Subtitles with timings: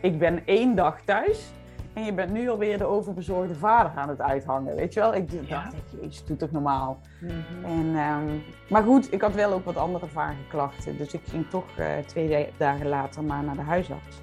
[0.00, 1.52] ik ben één dag thuis
[1.92, 5.14] en je bent nu alweer de overbezorgde vader aan het uithangen, weet je wel?
[5.14, 5.70] Ik dacht, ja.
[6.00, 7.00] jezus, doe toch normaal.
[7.20, 7.64] Mhm.
[7.64, 11.50] en, ehm, maar goed, ik had wel ook wat andere vage klachten, dus ik ging
[11.50, 14.22] toch uh, twee dagen later maar naar de huisarts.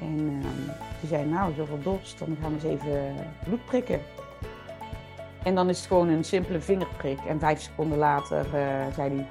[0.00, 0.42] En um,
[1.00, 4.00] die zei, nou, zoveel dorst, dan gaan we eens even bloed prikken.
[5.42, 7.18] En dan is het gewoon een simpele vingerprik.
[7.28, 8.52] En vijf seconden later uh,
[8.94, 9.26] zei hij,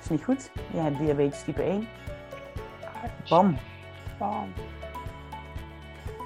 [0.00, 1.88] is niet goed, je hebt diabetes type 1.
[3.28, 3.56] Bam.
[4.18, 4.52] Bam.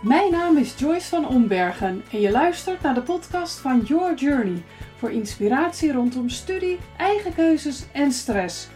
[0.03, 4.63] Mijn naam is Joyce van Ombergen en je luistert naar de podcast van Your Journey
[4.97, 8.69] voor inspiratie rondom studie, eigen keuzes en stress.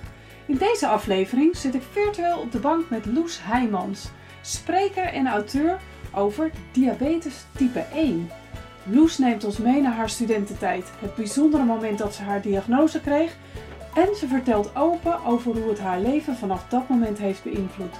[0.47, 4.09] In deze aflevering zit ik virtueel op de bank met Loes Heijmans,
[4.41, 5.81] spreker en auteur
[6.15, 8.31] over diabetes type 1.
[8.83, 13.37] Loes neemt ons mee naar haar studententijd, het bijzondere moment dat ze haar diagnose kreeg
[13.95, 17.97] en ze vertelt open over hoe het haar leven vanaf dat moment heeft beïnvloed.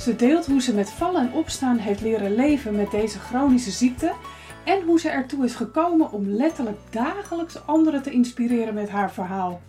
[0.00, 4.12] Ze deelt hoe ze met vallen en opstaan heeft leren leven met deze chronische ziekte
[4.64, 9.60] en hoe ze ertoe is gekomen om letterlijk dagelijks anderen te inspireren met haar verhaal.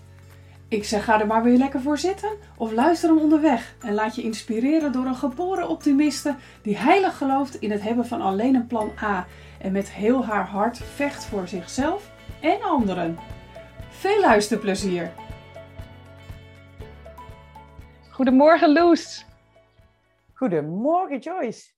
[0.68, 4.16] Ik zeg ga er maar weer lekker voor zitten of luister hem onderweg en laat
[4.16, 8.68] je inspireren door een geboren optimiste die heilig gelooft in het hebben van alleen een
[8.68, 9.26] plan A
[9.60, 12.12] en met heel haar hart vecht voor zichzelf
[12.42, 13.18] en anderen.
[13.90, 15.12] Veel luisterplezier!
[18.10, 19.30] Goedemorgen Loes!
[20.42, 21.74] Goedemorgen Joyce.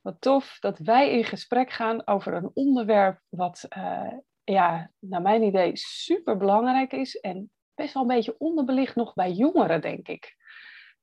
[0.00, 4.12] Wat tof dat wij in gesprek gaan over een onderwerp wat, uh,
[4.44, 9.32] ja, naar mijn idee super belangrijk is en best wel een beetje onderbelicht nog bij
[9.32, 10.36] jongeren, denk ik.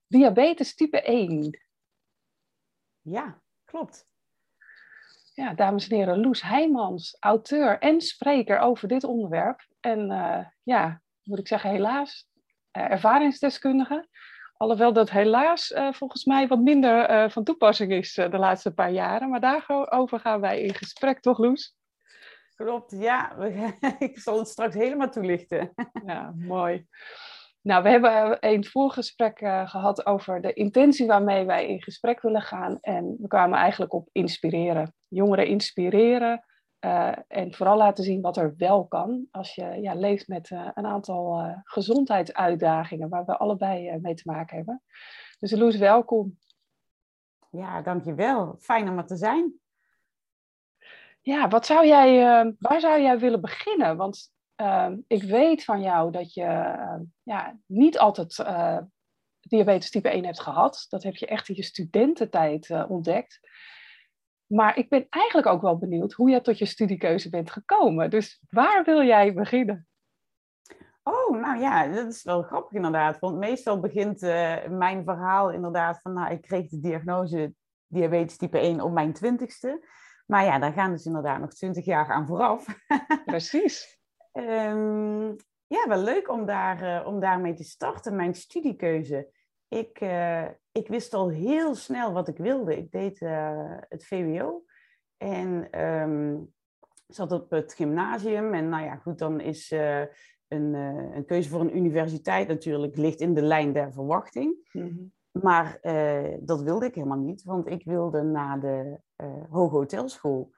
[0.08, 1.59] Diabetes type 1.
[3.02, 4.07] Ja, klopt.
[5.33, 9.67] Ja, dames en heren, Loes Heijmans, auteur en spreker over dit onderwerp.
[9.80, 12.28] En uh, ja, moet ik zeggen, helaas,
[12.78, 14.07] uh, ervaringsdeskundige.
[14.64, 18.73] Alhoewel dat helaas uh, volgens mij wat minder uh, van toepassing is uh, de laatste
[18.73, 19.30] paar jaren.
[19.30, 21.75] Maar daarover gaan wij in gesprek, toch Loes?
[22.56, 23.35] Klopt, ja.
[24.00, 25.73] ik zal het straks helemaal toelichten.
[26.06, 26.85] ja, mooi.
[27.62, 32.78] Nou, we hebben een voorgesprek gehad over de intentie waarmee wij in gesprek willen gaan.
[32.81, 34.94] En we kwamen eigenlijk op inspireren.
[35.07, 36.44] Jongeren inspireren,
[36.85, 40.69] uh, en vooral laten zien wat er wel kan als je ja, leeft met uh,
[40.73, 44.81] een aantal uh, gezondheidsuitdagingen waar we allebei mee te maken hebben.
[45.39, 46.38] Dus Loes, welkom.
[47.49, 48.55] Ja, dankjewel.
[48.59, 49.53] Fijn om er te zijn.
[51.22, 52.22] Ja, wat zou jij,
[52.59, 53.97] waar zou jij willen beginnen?
[53.97, 54.31] Want
[55.07, 56.43] ik weet van jou dat je
[57.23, 58.35] ja, niet altijd
[59.39, 60.85] diabetes type 1 hebt gehad.
[60.89, 63.39] Dat heb je echt in je studententijd ontdekt.
[64.47, 68.09] Maar ik ben eigenlijk ook wel benieuwd hoe jij tot je studiekeuze bent gekomen.
[68.09, 69.87] Dus waar wil jij beginnen?
[71.03, 73.19] Oh, nou ja, dat is wel grappig inderdaad.
[73.19, 77.53] Want meestal begint uh, mijn verhaal inderdaad van, nou, ik kreeg de diagnose
[77.87, 79.87] diabetes type 1 op mijn twintigste.
[80.25, 82.65] Maar ja, daar gaan dus inderdaad nog twintig jaar aan vooraf.
[83.25, 83.99] Precies.
[84.31, 85.35] um,
[85.67, 89.29] ja, wel leuk om, daar, uh, om daarmee te starten, mijn studiekeuze.
[89.67, 92.78] Ik, uh, ik wist al heel snel wat ik wilde.
[92.78, 94.63] Ik deed uh, het VWO
[95.17, 96.53] en um,
[97.07, 98.53] zat op het gymnasium.
[98.53, 100.00] En nou ja, goed, dan is uh,
[100.47, 104.69] een, een, keuze voor een universiteit natuurlijk ligt in de lijn der verwachting.
[104.72, 105.13] Mm -hmm.
[105.41, 105.79] Maar
[106.39, 109.00] dat wilde ik helemaal niet, want ik wilde naar de
[109.50, 110.51] Hoge Hotelschool.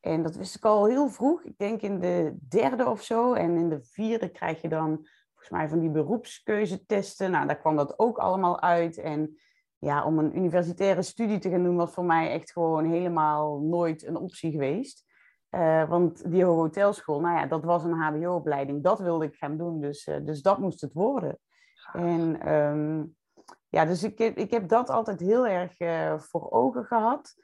[0.00, 1.44] En dat wist ik al heel vroeg.
[1.44, 3.32] Ik denk in de derde of zo.
[3.32, 4.96] En in de vierde krijg je dan
[5.28, 7.30] volgens mij van die beroepskeuzetesten.
[7.30, 8.98] Nou, daar kwam dat ook allemaal uit.
[8.98, 9.38] En
[9.78, 14.06] ja, om een universitaire studie te gaan doen, was voor mij echt gewoon helemaal nooit
[14.06, 15.06] een optie geweest.
[15.50, 18.82] Uh, want die hotelschool, nou ja, dat was een HBO-opleiding.
[18.82, 21.38] Dat wilde ik gaan doen, dus, uh, dus dat moest het worden.
[21.92, 23.16] En um,
[23.68, 27.34] ja, dus ik heb, ik heb dat altijd heel erg uh, voor ogen gehad.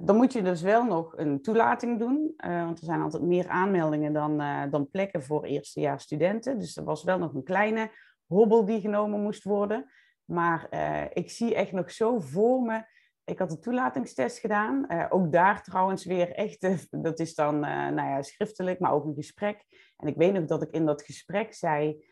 [0.00, 4.12] dan moet je dus wel nog een toelating doen, want er zijn altijd meer aanmeldingen
[4.12, 6.58] dan, dan plekken voor eerstejaars studenten.
[6.58, 7.90] Dus er was wel nog een kleine
[8.26, 9.90] hobbel die genomen moest worden.
[10.26, 12.82] Maar uh, ik zie echt nog zo voor me.
[13.24, 14.84] Ik had een toelatingstest gedaan.
[14.88, 19.04] Uh, ook daar trouwens weer echt, uh, dat is dan nou ja, schriftelijk, maar ook
[19.04, 19.64] een gesprek.
[19.96, 22.04] En ik weet nog dat ik in dat gesprek zei,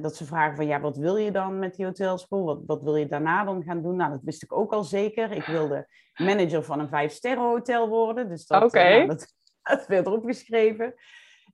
[0.00, 2.44] dat ze vragen van ja, wat wil je dan met die hotelschool?
[2.44, 3.96] Wat, wat wil je daarna dan gaan doen?
[3.96, 5.32] Nou, dat wist ik ook al zeker.
[5.32, 8.28] Ik wilde manager van een vijf-sterren hotel worden.
[8.28, 8.96] Dus dat, okay.
[8.96, 10.94] nou, dat, dat werd erop geschreven.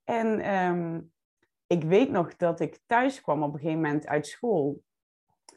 [0.05, 1.13] En um,
[1.67, 4.83] ik weet nog dat ik thuis kwam op een gegeven moment uit school.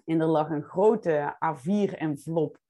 [0.05, 2.61] En er lag een grote A4-envelop.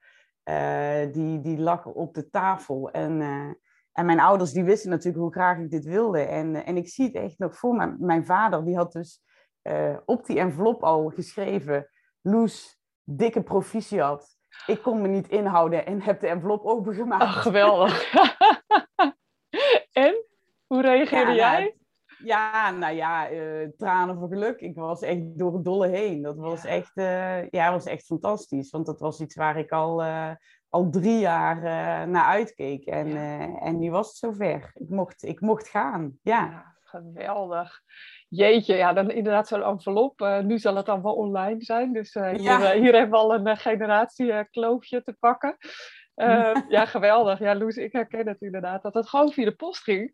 [0.50, 2.91] Uh, die, die lag op de tafel.
[2.91, 3.51] En, uh,
[3.91, 6.19] en mijn ouders die wisten natuurlijk hoe graag ik dit wilde.
[6.19, 7.95] En, en ik zie het echt nog voor me.
[8.00, 9.21] Mijn vader die had dus
[9.63, 11.88] uh, op die envelop al geschreven...
[12.25, 14.38] Loes, dikke proficiat.
[14.65, 17.24] ik kon me niet inhouden en heb de envelop opengemaakt.
[17.24, 18.13] Oh, geweldig.
[19.91, 20.25] en?
[20.68, 21.77] Hoe reageerde Ja, jij?
[22.23, 24.59] Ja, nou ja, eh, tranen voor geluk.
[24.61, 26.21] Ik was echt door het dolle heen.
[26.21, 26.69] Dat was, Ja.
[26.69, 28.71] echt, eh, ja, was echt fantastisch.
[28.71, 30.31] Want dat was iets waar ik al, eh,
[30.69, 31.61] al drie jaar
[32.07, 32.85] naar uitkeek.
[32.85, 33.59] En, Ja.
[33.59, 34.71] en nu was het zover.
[34.73, 36.17] Ik mocht, ik mocht gaan.
[36.21, 37.81] Ja, Ja, geweldig.
[38.29, 40.41] Jeetje, ja, dan inderdaad zo'n envelop.
[40.43, 41.93] Nu zal het dan wel online zijn.
[41.93, 45.57] Dus hier, hier hebben we al een generatiekloofje te pakken.
[46.69, 47.39] Ja, geweldig.
[47.39, 48.81] Ja, Loes, ik herken het inderdaad.
[48.83, 50.13] Dat het gewoon via de post ging.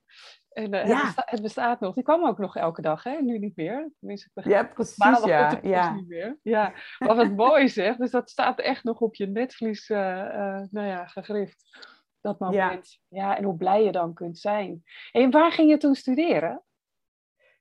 [0.63, 0.95] En eh, Ja.
[0.95, 1.94] het, besta- het bestaat nog.
[1.94, 3.21] Die kwam ook nog elke dag, hè?
[3.21, 3.91] Nu niet meer.
[4.00, 4.97] Tenminste, ik ja precies.
[4.97, 5.94] maandag Ja, ja.
[5.94, 6.38] niet meer.
[6.44, 7.95] Ja, maar wat mooi zeg.
[7.95, 11.88] Dus dat staat echt nog op je netvlies, eh, eh, nou ja, gegrift.
[12.21, 13.00] Dat moment.
[13.07, 13.38] Ja.
[13.38, 14.83] en hoe blij je dan kunt zijn.
[15.11, 16.63] En waar ging je toen studeren?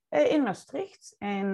[0.08, 1.14] In Maastricht.
[1.18, 1.52] En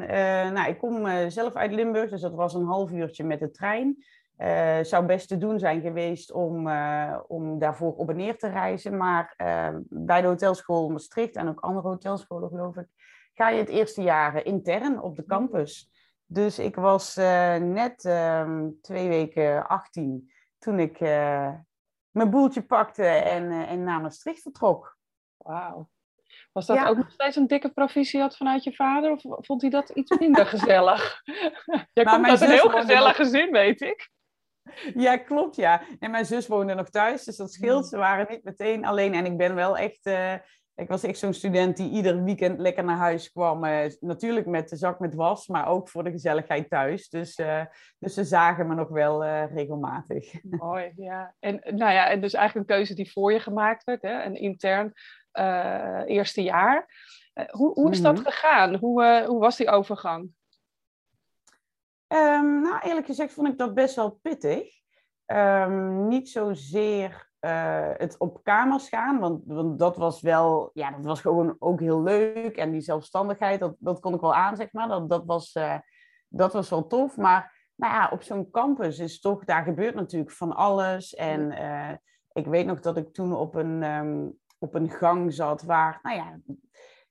[0.53, 4.05] nou, ik kom zelf uit Limburg, dus dat was een half uurtje met de trein.
[4.37, 8.49] Eh zou best te doen zijn geweest om, eh, om daarvoor op en neer te
[8.49, 8.97] reizen.
[8.97, 12.87] Maar eh, bij de hotelschool Maastricht en ook andere hotelscholen, geloof ik,
[13.35, 15.91] ga je het eerste jaar intern op de campus.
[16.27, 21.53] Dus ik was eh, net ehm, twee weken 18 toen ik eh,
[22.11, 24.97] mijn boeltje pakte en, eh, en naar Maastricht vertrok.
[25.37, 25.89] Wauw.
[26.53, 26.89] Was dat Ja.
[26.89, 29.11] ook nog steeds een dikke proficiat vanuit je vader?
[29.11, 31.21] Of vond hij dat iets minder gezellig?
[31.93, 34.13] Jij Nou, komt uit een heel gezellig gezin, weet ik.
[35.05, 35.83] Ja, klopt, ja.
[35.99, 37.81] En mijn zus woonde nog thuis, dus dat scheelt.
[37.81, 37.89] Hmm.
[37.89, 39.15] Ze waren niet meteen alleen.
[39.15, 40.07] En ik ben wel echt...
[40.07, 40.35] eh,
[40.77, 43.65] ik was echt zo'n student die ieder weekend lekker naar huis kwam.
[43.65, 47.09] eh, natuurlijk met de zak met was, maar ook voor de gezelligheid thuis.
[47.09, 47.65] Dus, eh,
[47.99, 50.33] dus ze zagen me nog wel regelmatig.
[50.43, 51.35] Mooi, ja.
[51.39, 54.23] En, nou ja, en dus eigenlijk een keuze die voor je gemaakt werd, hè?
[54.25, 54.93] een intern
[56.07, 56.89] eerste jaar.
[57.51, 58.25] Hoe, hoe is dat Mhm.
[58.25, 58.75] gegaan?
[58.75, 60.31] Hoe, hoe was die overgang?
[62.15, 64.73] Ehm, nou, eerlijk gezegd vond ik dat best wel pittig.
[65.27, 71.05] Ehm, niet zozeer eh, het op kamers gaan, want, want dat was wel, ja, dat
[71.05, 72.57] was gewoon ook heel leuk.
[72.57, 74.89] En die zelfstandigheid, dat, dat kon ik wel aan, zeg maar.
[74.89, 75.79] Dat, dat, was, eh,
[76.29, 77.17] dat was wel tof.
[77.17, 81.15] Maar nou ja, op zo'n campus is toch, daar gebeurt natuurlijk van alles.
[81.15, 81.97] En eh,
[82.33, 84.27] ik weet nog dat ik toen op een, ehm,
[84.59, 86.39] op een gang zat waar, nou ja,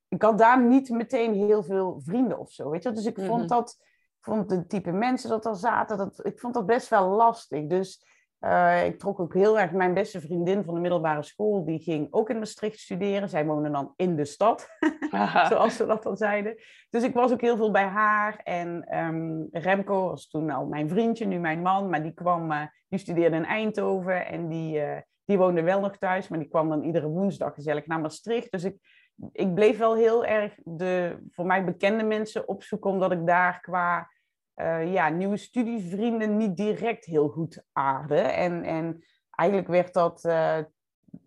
[0.07, 2.91] ik had daar niet meteen heel veel vrienden of zo, weet je.
[2.91, 3.25] Dus ik Mhm.
[3.25, 3.92] vond dat, ik
[4.23, 7.65] vond de type mensen dat er zaten, dat, ik vond dat best wel lastig.
[7.65, 8.05] Dus
[8.43, 12.07] eh, ik trok ook heel erg, mijn beste vriendin van de middelbare school, die ging
[12.11, 13.29] ook in Maastricht studeren.
[13.29, 14.69] Zij woonde dan in de stad,
[15.49, 16.55] zoals ze dat dan zeiden.
[16.89, 18.39] Dus ik was ook heel veel bij haar.
[18.43, 21.89] En ehm, Remco was toen al mijn vriendje, nu mijn man.
[21.89, 24.25] Maar die kwam, eh, die studeerde in Eindhoven.
[24.25, 26.27] En die, eh, die woonde wel nog thuis.
[26.27, 28.51] Maar die kwam dan iedere woensdag gezellig naar Maastricht.
[28.51, 28.77] Dus ik,
[29.31, 32.89] ik bleef wel heel erg de voor mij bekende mensen opzoeken.
[32.89, 34.09] Omdat ik daar qua
[34.53, 38.19] eh, ja, nieuwe studievrienden niet direct heel goed aarde.
[38.19, 40.57] En, en eigenlijk werd dat eh,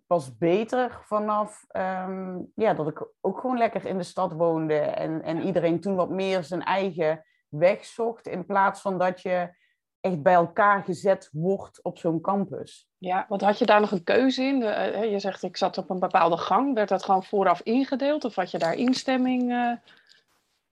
[0.07, 4.79] pas beter vanaf ehm, ja, dat ik ook gewoon lekker in de stad woonde.
[4.79, 8.27] En, en iedereen toen wat meer zijn eigen weg zocht.
[8.27, 9.55] In plaats van dat je
[10.01, 12.91] echt bij elkaar gezet wordt op zo'n campus.
[13.07, 14.61] Ja, want had je daar nog een keuze in?
[14.61, 16.75] De, eh, je zegt, ik zat op een bepaalde gang.
[16.75, 18.25] Werd dat gewoon vooraf ingedeeld?
[18.25, 19.73] Of had je daar instemming eh,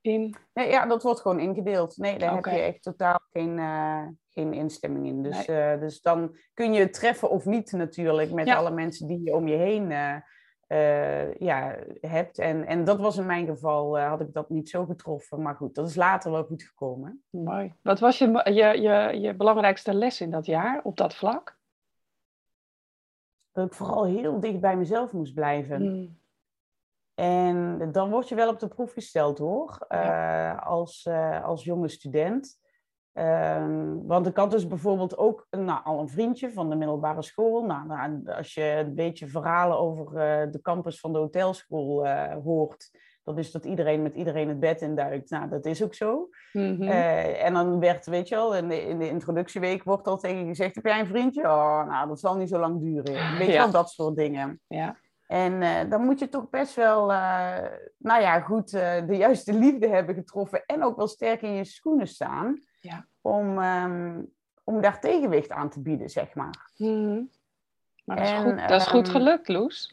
[0.01, 0.37] in?
[0.55, 1.97] Nee, ja, dat wordt gewoon ingedeeld.
[1.97, 5.23] Nee, daar heb je echt totaal geen, eh, geen instemming in.
[5.23, 8.57] Dus, eh, dus dan kun je het treffen of niet natuurlijk met Ja.
[8.57, 10.17] alle mensen die je om je heen eh,
[10.67, 12.39] eh, ja, hebt.
[12.39, 15.43] En, en dat was in mijn geval, eh, had ik dat niet zo getroffen.
[15.43, 17.23] Maar goed, dat is later wel goed gekomen.
[17.31, 17.73] Mooi.
[17.83, 21.57] Wat was je, je, je, je belangrijkste les in dat jaar op dat vlak?
[23.55, 25.81] Dat ik vooral heel dicht bij mezelf moest blijven.
[25.81, 26.19] Hmm.
[27.15, 31.89] En dan word je wel op de proef gesteld hoor, eh, als, eh, als jonge
[31.89, 32.63] student.
[33.13, 37.65] Ehm, want ik had dus bijvoorbeeld ook nou, al een vriendje van de middelbare school.
[37.65, 42.09] Nou, nou, als je een beetje verhalen over eh, de campus van de hotelschool
[42.43, 42.91] hoort,
[43.25, 45.31] dat is dat iedereen met iedereen het bed induikt.
[45.31, 46.29] Nou, dat is ook zo.
[46.53, 46.83] Mhm.
[46.83, 50.39] Eh, en dan werd, weet je wel, in de, in de introductieweek wordt al tegen
[50.39, 51.43] je gezegd, heb jij een vriendje?
[51.43, 53.13] Oh, nou, dat zal niet zo lang duren.
[53.39, 53.63] Weet je Ja.
[53.63, 54.61] wel, dat soort dingen.
[54.67, 54.97] ja.
[55.27, 57.63] En eh, dan moet je toch best wel, eh,
[57.99, 62.07] nou ja, goed, de juiste liefde hebben getroffen en ook wel sterk in je schoenen
[62.09, 62.61] staan.
[62.81, 63.07] Ja.
[63.21, 64.21] Om, ehm,
[64.65, 66.71] om daar tegenwicht aan te bieden, zeg maar.
[66.77, 67.23] Mhm.
[68.05, 69.91] Maar dat is, En, goed, dat is goed ehm, gelukt, Loes.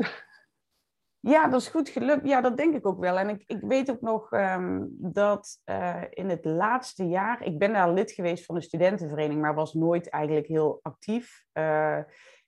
[1.22, 2.28] Ja, dat is goed gelukt.
[2.28, 3.20] Ja, dat denk ik ook wel.
[3.20, 7.74] En ik, ik weet ook nog ehm, dat eh, in het laatste jaar, ik ben
[7.74, 11.44] daar lid geweest van de studentenvereniging, maar was nooit eigenlijk heel actief.
[11.52, 11.98] Eh,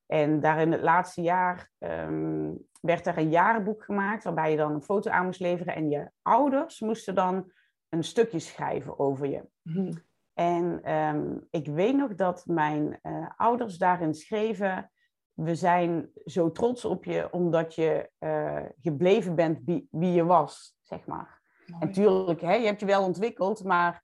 [0.05, 2.51] en daar in het laatste jaar ehm,
[2.81, 5.75] werd er een jarenboek gemaakt, waarbij je dan een foto aan moest leveren.
[5.75, 7.51] En je ouders moesten dan
[7.89, 9.43] een stukje schrijven over je.
[9.61, 9.93] Mhm.
[10.33, 14.91] En ehm, ik weet nog dat mijn uh, ouders daarin schreven:
[15.33, 20.75] We zijn zo trots op je omdat je uh, gebleven bent wie, wie, je was,
[20.81, 21.41] zeg maar.
[21.65, 24.03] En natuurlijk, hè, je hebt je wel ontwikkeld, maar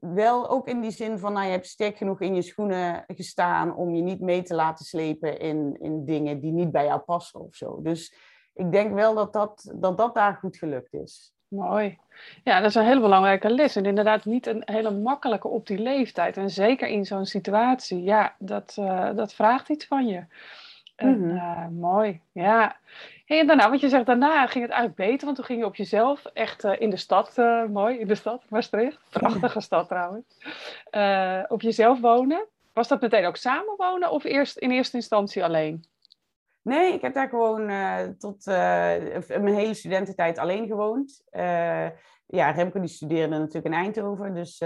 [0.00, 3.76] wel ook in die zin van, nou, je hebt sterk genoeg in je schoenen gestaan
[3.76, 7.40] om je niet mee te laten slepen in, in dingen die niet bij jou passen
[7.40, 7.82] of zo.
[7.82, 8.14] Dus
[8.54, 11.32] ik denk wel dat dat, dat, dat daar goed gelukt is.
[11.48, 11.98] Mooi.
[12.44, 13.76] Ja, dat is een hele belangrijke les.
[13.76, 16.36] En inderdaad niet een hele makkelijke op die leeftijd.
[16.36, 18.02] En zeker in zo'n situatie.
[18.02, 20.24] Ja, dat, uh, dat vraagt iets van je.
[20.96, 21.74] En, mm -hmm.
[21.74, 22.76] mooi, ja.
[23.26, 25.66] Hey, en daarna, want je zegt daarna ging het eigenlijk beter, want toen ging je
[25.66, 27.36] op jezelf echt uh, in de stad,
[27.70, 30.24] mooi, in de stad, Maastricht, prachtige stad trouwens,
[31.48, 32.46] op jezelf wonen.
[32.72, 35.84] Was dat meteen ook samenwonen of eerst in eerste instantie alleen?
[36.68, 37.66] Nee, ik heb daar gewoon
[38.18, 41.22] tot mijn hele studententijd alleen gewoond.
[42.26, 44.62] ja, Remco die studeerde natuurlijk in Eindhoven, dus...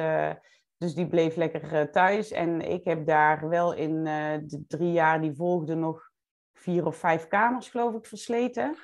[0.76, 2.30] Dus die bleef lekker thuis.
[2.30, 6.12] En ik heb daar wel in de drie jaar die volgden nog
[6.62, 8.76] vier of vijf kamers, geloof ik, versleten.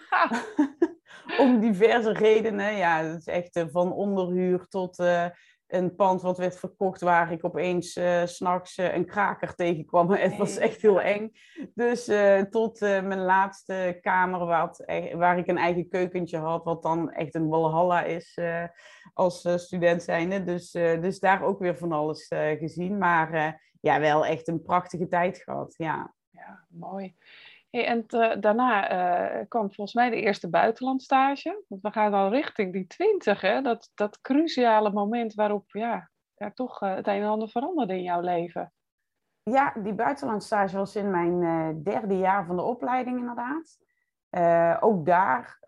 [1.38, 2.76] Om diverse redenen.
[2.76, 5.26] Ja, het is echt uh, van onderhuur tot uh,
[5.68, 10.10] een pand wat werd verkocht waar ik opeens uh, s'nachts een kraker tegenkwam.
[10.12, 11.32] Het was echt heel eng.
[11.74, 12.10] Dus
[12.50, 17.48] tot mijn laatste kamer wat, waar ik een eigen keukentje had, wat dan echt een
[17.48, 18.38] walhalla is
[19.14, 20.44] als student zijnde.
[20.44, 22.26] Dus, dus daar ook weer van alles
[22.58, 22.98] gezien.
[22.98, 26.14] Maar ja, wel echt een prachtige tijd gehad, ja.
[26.30, 27.16] Ja, mooi.
[27.70, 28.06] Hey, en
[28.40, 28.92] daarna
[29.40, 31.64] uh, kwam volgens mij de eerste buitenlandstage.
[31.68, 33.62] Want we gaan dan richting die twintig, hè?
[33.62, 38.02] Dat, dat cruciale moment waarop ja, ja toch uh, het een en ander veranderde in
[38.02, 38.72] jouw leven.
[39.42, 43.78] Ja, die buitenlandstage was in mijn uh, derde jaar van de opleiding inderdaad.
[44.80, 45.58] ook daar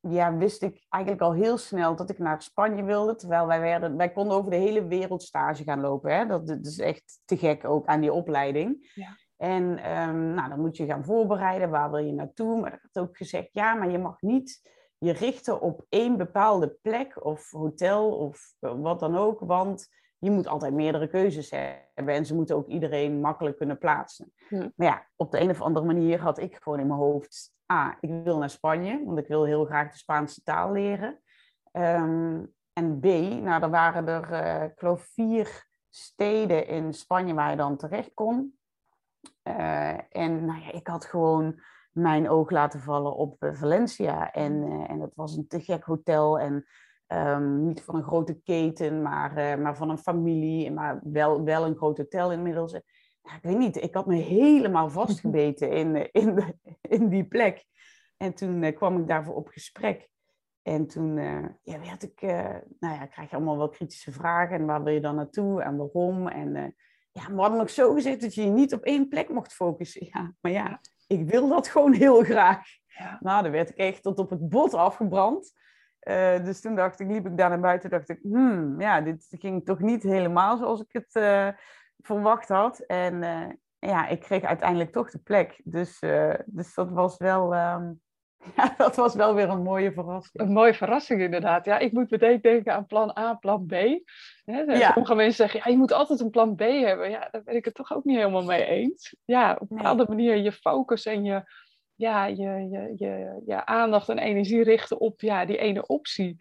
[0.00, 3.14] ja, wist ik eigenlijk al heel snel dat ik naar Spanje wilde.
[3.14, 6.16] Terwijl wij, werden, wij konden over de hele wereld stage gaan lopen.
[6.16, 6.26] Hè?
[6.26, 8.92] Dat, dat is echt te gek ook aan die opleiding.
[8.94, 9.16] Ja.
[9.38, 9.62] En
[9.98, 12.60] um, nou, dan moet je gaan voorbereiden, waar wil je naartoe?
[12.60, 16.78] Maar er werd ook gezegd, ja, maar je mag niet je richten op één bepaalde
[16.82, 22.26] plek of hotel of wat dan ook, want je moet altijd meerdere keuzes hebben en
[22.26, 24.32] ze moeten ook iedereen makkelijk kunnen plaatsen.
[24.48, 24.68] Hm.
[24.76, 27.92] Maar ja, op de een of andere manier had ik gewoon in mijn hoofd, ah,
[28.00, 31.20] ik wil naar Spanje, want ik wil heel graag de Spaanse taal leren.
[31.72, 33.04] Um, en B,
[33.42, 38.14] nou, er waren er, uh, ik geloof, vier steden in Spanje waar je dan terecht
[38.14, 38.57] kon.
[39.44, 41.60] Uh, en nou ja, ik had gewoon
[41.92, 44.32] mijn oog laten vallen op uh, Valencia.
[44.32, 46.38] En, uh, en dat was een te gek hotel.
[46.38, 46.64] En
[47.06, 50.70] um, niet van een grote keten, maar, maar van een familie.
[50.70, 52.72] Maar wel, wel een groot hotel inmiddels.
[52.72, 56.54] Nou, ik weet niet, ik had me helemaal vastgebeten in, in, de,
[56.96, 57.64] in die plek.
[58.16, 60.08] En toen kwam ik daarvoor op gesprek.
[60.62, 61.16] En toen
[61.62, 62.20] ja, werd ik,
[62.78, 64.58] nou ja, krijg je allemaal wel kritische vragen.
[64.58, 66.28] En waar wil je dan naartoe en waarom?
[66.28, 66.74] En
[67.18, 70.06] ja, ook zo gezegd dat je je niet op één plek mocht focussen.
[70.12, 72.66] Ja, maar ja, ik wil dat gewoon heel graag.
[72.86, 73.18] Ja.
[73.20, 75.52] Nou, dan werd ik echt tot op het bot afgebrand.
[76.02, 79.26] Uh, dus toen dacht ik, liep ik daar naar buiten, dacht ik, hmm, ja, dit
[79.30, 81.48] ging toch niet helemaal zoals ik het uh,
[81.98, 82.78] verwacht had.
[82.78, 83.46] En uh,
[83.78, 85.60] ja, ik kreeg uiteindelijk toch de plek.
[85.64, 85.98] Dus,
[86.46, 88.00] dus dat was wel, um,
[88.56, 90.42] ja, dat was wel weer een mooie verrassing.
[90.42, 91.64] Een mooie verrassing inderdaad.
[91.64, 93.72] Ja, ik moet meteen denken aan plan A, plan B.
[94.44, 94.92] ja.
[94.92, 97.10] Sommige mensen zeggen, ja, je moet altijd een plan B hebben.
[97.10, 99.16] Ja, daar ben ik het toch ook niet helemaal mee eens.
[99.24, 101.42] Ja, op een bepaalde manier je focus en je,
[101.94, 106.36] ja, je, je, je, je aandacht en energie richten op ja, die ene optie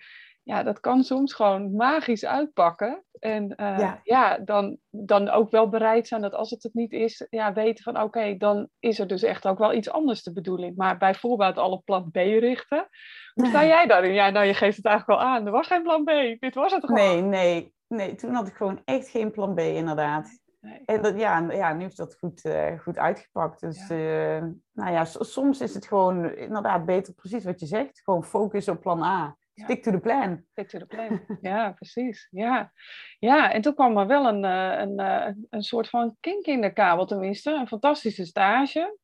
[0.48, 3.04] ja, dat kan soms gewoon magisch uitpakken.
[3.20, 4.00] En uh, ja.
[4.04, 7.84] ja, dan, dan ook wel bereid zijn dat als het het niet is, ja, weten
[7.84, 10.75] van oké, dan is er dus echt ook wel iets anders de bedoeling.
[10.75, 12.88] Maar bijvoorbeeld alle plan B richten.
[13.34, 14.13] Hoe sta jij daarin?
[14.13, 15.46] Ja, nou, je geeft het eigenlijk wel aan.
[15.46, 16.12] Er was geen plan B.
[16.39, 17.08] Dit was het gewoon.
[17.08, 18.16] Nee, nee, nee.
[18.16, 20.39] Toen had ik gewoon echt geen plan B, inderdaad.
[20.62, 20.82] Nee.
[20.86, 23.60] En dat, ja, ja, nu is dat goed, uh, goed uitgepakt.
[23.60, 24.38] Dus ja.
[24.38, 28.01] Uh, nou ja, soms is het gewoon inderdaad beter, precies wat je zegt.
[28.04, 29.38] Gewoon focus op plan A.
[29.64, 30.46] Stick to the plan.
[30.52, 31.26] Stick to the plan.
[31.42, 32.28] ja, precies.
[32.32, 32.72] Ja.
[33.20, 36.46] ja, en toen kwam er wel een, eh, een, een, eh, een soort van kink
[36.46, 37.52] in de kabel tenminste.
[37.52, 38.98] Een fantastische stage.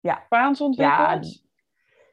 [0.00, 0.22] Ja.
[0.24, 1.32] Spaans ontwikkeld.
[1.32, 1.42] Ja,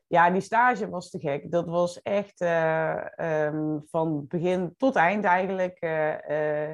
[0.07, 1.51] ja, die stage was te gek.
[1.51, 5.77] Dat was echt uh, um, van begin tot eind eigenlijk.
[6.29, 6.73] Uh,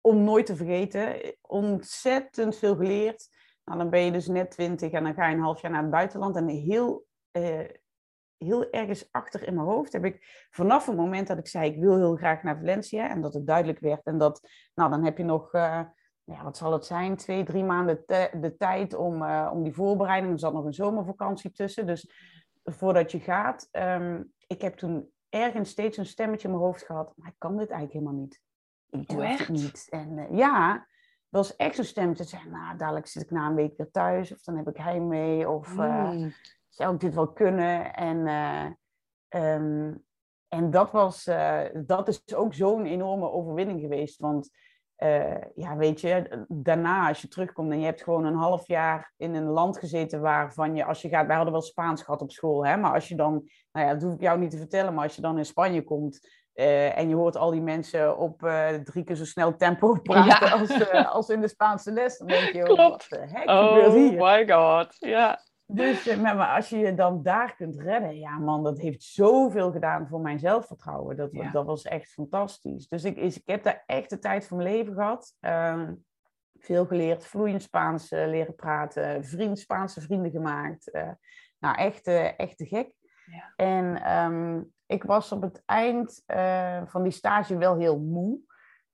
[0.00, 1.36] om nooit te vergeten.
[1.40, 3.28] Ontzettend veel geleerd.
[3.64, 5.82] Nou, dan ben je dus net twintig en dan ga je een half jaar naar
[5.82, 6.36] het buitenland.
[6.36, 7.06] En heel
[8.44, 11.80] heel ergens achter in mijn hoofd heb ik vanaf het moment dat ik zei ik
[11.80, 15.18] wil heel graag naar Valencia en dat het duidelijk werd en dat, nou dan heb
[15.18, 15.80] je nog, uh,
[16.24, 18.02] ja, wat zal het zijn, twee, drie maanden
[18.40, 20.32] de tijd om, uh, om die voorbereiding.
[20.32, 22.12] Er zat nog een zomervakantie tussen, dus
[22.64, 27.12] voordat je gaat, um, ik heb toen ergens steeds een stemmetje in mijn hoofd gehad,
[27.16, 28.40] maar ik kan dit eigenlijk helemaal niet.
[28.90, 29.38] ik Oh, durfde echt?
[29.38, 29.86] het niet.
[29.90, 30.72] En eh, ja,
[31.28, 33.90] dat was echt zo'n stem te zeggen, nou, dadelijk zit ik na een week weer
[33.90, 34.32] thuis.
[34.32, 35.48] Of dan heb ik hij mee.
[35.48, 36.32] Of eh, Mm.
[36.70, 37.94] Zou ik dit wel kunnen?
[37.94, 38.66] En, eh,
[39.28, 39.94] ehm,
[40.48, 44.18] en dat, was, eh, dat is ook zo'n enorme overwinning geweest.
[44.20, 44.50] Want
[44.96, 49.12] eh, ja, weet je, daarna als je terugkomt en je hebt gewoon een half jaar
[49.16, 52.30] in een land gezeten waarvan je, als je gaat, wij hadden wel Spaans gehad op
[52.32, 53.32] school, hè, maar als je dan,
[53.72, 55.82] nou ja, dat hoef ik jou niet te vertellen, maar als je dan in Spanje
[55.84, 58.38] komt en je hoort al die mensen op
[58.84, 60.52] drie keer zo snel tempo praten Ja.
[60.52, 63.08] als, als in de Spaanse les, dan denk je, oh, Klopt.
[63.08, 64.22] wat de hek gebeurt Oh hier?
[64.22, 64.96] my god.
[64.98, 65.40] Ja.
[65.74, 69.72] Dus eh, maar, als je je dan daar kunt redden, ja man, dat heeft zoveel
[69.72, 71.16] gedaan voor mijn zelfvertrouwen.
[71.16, 71.50] Dat, Ja.
[71.50, 72.88] dat was echt fantastisch.
[72.88, 75.34] Dus ik, is, ik heb daar echt de tijd van mijn leven gehad.
[75.40, 75.92] Ehm,
[76.58, 80.90] veel geleerd, vloeiend Spaans eh, leren praten, vriend, Spaanse vrienden gemaakt.
[80.90, 81.10] Eh,
[81.58, 82.92] nou, echt, eh, echt te gek.
[83.26, 83.52] Ja.
[83.56, 86.22] En ehm, ik was op het eind
[86.84, 88.38] van die stage wel heel moe.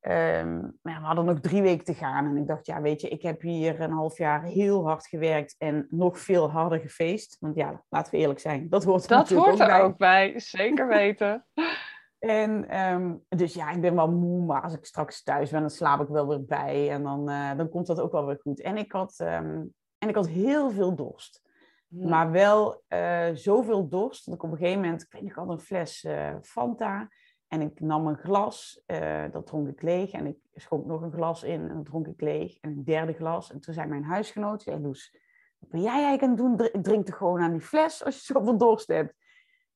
[0.07, 2.27] Ehm, maar we hadden nog drie weken te gaan.
[2.27, 5.55] En ik dacht, ja, weet je, ik heb hier een half jaar heel hard gewerkt
[5.59, 7.37] en nog veel harder gefeest.
[7.41, 9.83] Want ja, laten we eerlijk zijn, dat hoort er Dat hoort er bij.
[9.83, 11.45] ook bij, zeker weten.
[12.19, 15.71] En ehm, dus ja, ik ben wel moe, maar als ik straks thuis ben, dan
[15.71, 16.91] slaap ik wel weer bij.
[16.91, 18.61] En dan, eh, dan komt dat ook wel weer goed.
[18.61, 19.65] En ik had, ehm,
[19.99, 21.43] en ik had heel veel dorst.
[21.89, 25.37] Maar wel eh, zoveel dorst dat ik op een gegeven moment, ik weet nog, ik
[25.37, 27.09] had een fles eh, Fanta.
[27.49, 30.11] En ik nam een glas, eh, dat dronk ik leeg.
[30.11, 32.59] En ik schonk nog een glas in en dat dronk ik leeg.
[32.61, 33.53] En een derde glas.
[33.53, 35.17] En toen zei mijn huisgenoot, zei, Loes,
[35.59, 36.57] wat ben jij eigenlijk aan het doen?
[36.57, 39.11] Dr- Drink toch gewoon aan die fles als je zoveel dorst hebt.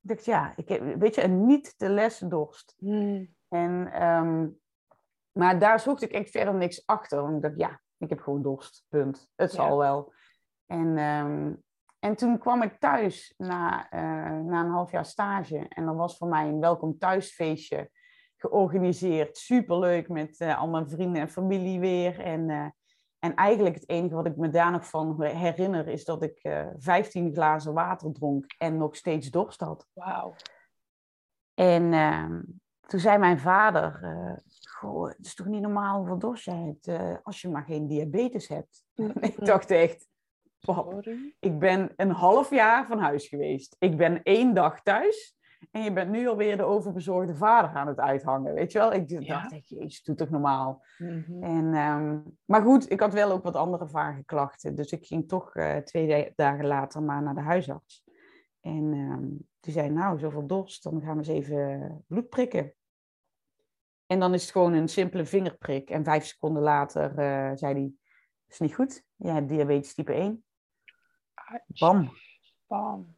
[0.02, 2.74] Ik dacht, ja, ik heb, weet je, een niet te lessen dorst.
[2.78, 3.34] Mm.
[3.48, 4.48] En, ehm,
[5.32, 7.22] maar daar zocht ik echt verder niks achter.
[7.22, 9.28] Want ik dacht, ja, ik heb gewoon dorst, punt.
[9.34, 10.12] Het zal wel.
[10.66, 11.52] En, ehm,
[12.00, 14.00] en toen kwam ik thuis na, eh,
[14.40, 15.66] na een half jaar stage.
[15.68, 17.90] En er was voor mij een welkom thuisfeestje
[18.36, 19.36] georganiseerd.
[19.36, 22.20] Superleuk met eh, al mijn vrienden en familie weer.
[22.20, 22.66] En, eh,
[23.18, 25.88] en eigenlijk het enige wat ik me daar nog van herinner...
[25.88, 29.86] is dat ik eh 15 glazen water dronk en nog steeds dorst had.
[29.92, 30.34] Wauw.
[31.54, 32.42] En ehm,
[32.86, 34.00] toen zei mijn vader,
[34.62, 38.48] goh, het is toch niet normaal hoeveel dorst jij hebt als je maar geen diabetes
[38.48, 38.84] hebt.
[38.94, 40.08] En ik dacht echt,
[40.60, 41.34] Sorry.
[41.40, 43.76] ik ben een half jaar van huis geweest.
[43.78, 45.38] Ik ben één dag thuis
[45.70, 48.92] en je bent nu alweer de overbezorgde vader aan het uithangen, weet je wel?
[48.92, 49.48] Ik dacht Ja.
[49.48, 50.82] echt, jezus, doe toch normaal.
[50.98, 51.42] Mhm.
[51.42, 54.74] En, ehm, maar goed, ik had wel ook wat andere vage klachten.
[54.74, 58.04] Dus ik ging toch eh, twee da- dagen later maar naar de huisarts.
[58.60, 59.26] En ehm,
[59.60, 62.74] die zei, nou, zoveel dorst, dan gaan we eens even bloed prikken.
[64.06, 65.90] En dan is het gewoon een simpele vingerprik.
[65.90, 67.92] En vijf seconden later eh, zei hij,
[68.48, 70.44] is niet goed, je hebt diabetes type 1.
[71.66, 72.10] Bam.
[72.66, 73.16] Bam.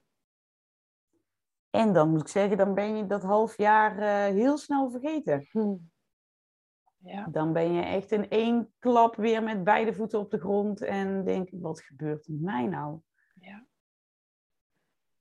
[1.70, 5.48] En dan moet ik zeggen, dan ben je dat half jaar eh, heel snel vergeten.
[5.50, 5.74] Hm.
[6.96, 7.26] Ja.
[7.30, 11.24] Dan ben je echt in één klap weer met beide voeten op de grond en
[11.24, 13.00] denk ik, wat gebeurt met mij nou?
[13.40, 13.66] Ja.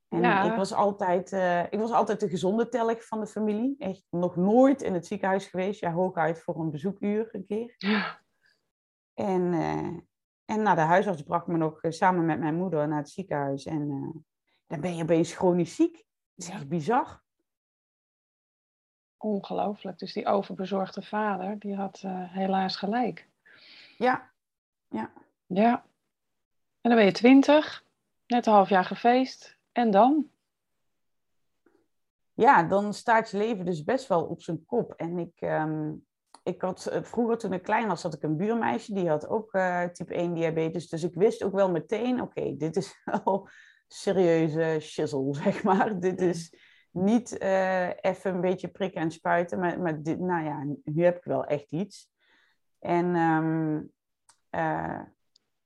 [0.08, 0.52] En Ja.
[0.52, 3.76] ik, was altijd, eh, ik was altijd de gezonde telg van de familie.
[3.78, 5.80] Echt nog nooit in het ziekenhuis geweest.
[5.80, 7.76] Ja, hooguit voor een bezoekuur een keer.
[9.13, 9.97] En, eh,
[10.52, 13.66] en nou, de huisarts bracht me nog eh, samen met mijn moeder naar het ziekenhuis.
[13.66, 14.22] En eh,
[14.68, 15.94] dan ben je opeens chronisch ziek.
[15.96, 16.54] Dat is Ja.
[16.54, 17.22] echt bizar.
[19.18, 20.00] Ongelooflijk.
[20.00, 23.30] Dus die overbezorgde vader, die had eh, helaas gelijk.
[23.98, 24.30] Ja,
[25.48, 25.84] Ja.
[26.82, 27.86] En dan ben je twintig,
[28.28, 29.58] net een half jaar gefeest.
[29.72, 30.30] En dan?
[32.34, 34.94] ja, dan staat je leven dus best wel op zijn kop.
[34.94, 35.94] En ik, ehm,
[36.43, 39.54] ik had eh, vroeger toen ik klein was, had ik een buurmeisje, die had ook
[39.54, 40.89] eh, type 1 diabetes.
[40.89, 43.49] Dus ik wist ook wel meteen, oké, dit is wel
[43.88, 45.99] serieuze shizzle, zeg maar.
[45.99, 46.56] Dit is
[46.91, 51.17] niet eh, even een beetje prikken en spuiten, maar, maar dit, nou ja, nu heb
[51.17, 52.10] ik wel echt iets.
[52.80, 53.82] En ehm,
[54.49, 55.01] eh,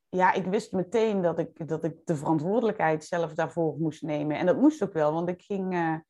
[0.10, 4.38] ja, ik wist meteen dat ik, dat ik de verantwoordelijkheid zelf daarvoor moest nemen.
[4.38, 6.04] En dat moest ook wel, want ik ging...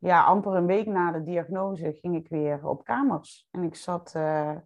[0.00, 3.48] ja, amper een week na de diagnose ging ik weer op kamers.
[3.50, 4.56] En ik zat eh,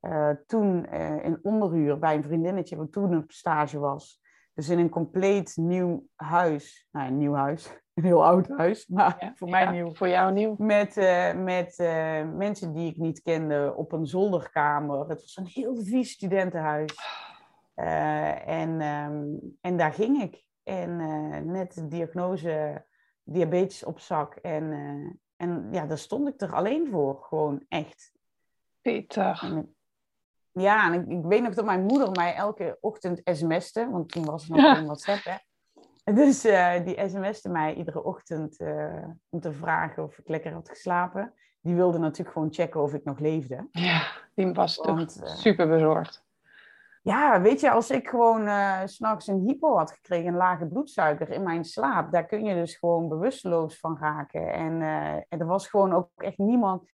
[0.00, 4.20] eh, toen eh, in onderhuur bij een vriendinnetje, wat toen op stage was.
[4.54, 6.88] Dus in een compleet nieuw huis.
[6.90, 7.70] Nou, een nieuw huis.
[7.92, 9.94] Een heel oud huis, maar Ja, voor mij ja, nieuw.
[9.94, 10.54] Voor jou nieuw.
[10.58, 10.96] Met,
[11.36, 11.76] met
[12.36, 15.08] mensen die ik niet kende op een zolderkamer.
[15.08, 16.94] Het was een heel vies studentenhuis.
[17.74, 19.24] En, ehm,
[19.60, 20.44] en daar ging ik.
[20.62, 20.96] En
[21.52, 22.84] net de diagnose
[23.22, 24.34] diabetes op zak.
[24.34, 27.18] En, eh, en ja, daar stond ik er alleen voor.
[27.22, 28.12] Gewoon echt.
[28.82, 29.12] Ik-
[30.52, 33.90] ja, en ik, ik weet nog dat mijn moeder mij elke ochtend sms'te.
[33.90, 35.34] Want toen was het nog geen WhatsApp, hè.
[36.14, 40.68] Dus eh, die sms'te mij iedere ochtend eh, om te vragen of ik lekker had
[40.68, 41.34] geslapen.
[41.60, 43.68] die wilde natuurlijk gewoon checken of ik nog leefde.
[43.70, 44.98] Ja, die was toch
[45.38, 46.21] super bezorgd.
[47.02, 50.66] Ja, weet je, als ik gewoon eh, s s'nachts een hypo had gekregen, een lage
[50.66, 54.52] bloedsuiker in mijn slaap, daar kun je dus gewoon bewusteloos van raken.
[54.52, 56.92] En, eh, en er was gewoon ook echt niemand,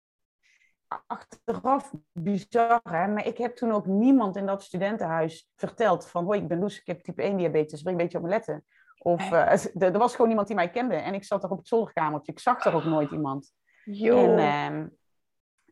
[1.07, 3.09] achteraf bizar, hè?
[3.09, 6.81] maar ik heb toen ook niemand in dat studentenhuis verteld van, hoi, ik ben Loes,
[6.81, 8.65] ik heb type 1 diabetes, wil je een beetje op me letten?
[8.99, 11.69] Of eh, er was gewoon niemand die mij kende en ik zat er op het
[11.69, 13.53] zolderkamertje, ik zag er ook nooit iemand.
[13.85, 14.89] Joh, En, ehm,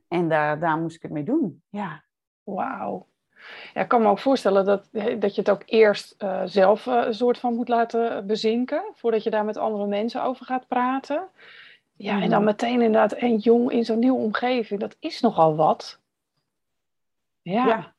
[0.09, 2.05] en daar, daar moest ik het mee doen, ja.
[2.43, 3.11] wauw.
[3.75, 7.03] Ja, ik kan me ook voorstellen dat, dat je het ook eerst eh, zelf eh,
[7.07, 11.29] een soort van moet laten bezinken, voordat je daar met andere mensen over gaat praten.
[11.97, 12.45] Ja, en dan Mhm.
[12.45, 16.01] meteen inderdaad en jong in zo'n nieuwe omgeving, dat is nogal wat.
[17.43, 17.67] Ja.
[17.67, 17.93] ja.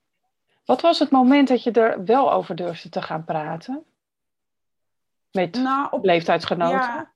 [0.66, 3.84] Wat was het moment dat je er wel over durfde te gaan praten?
[5.32, 6.78] Met Nou, op, leeftijdsgenoten?
[6.80, 7.12] Ja,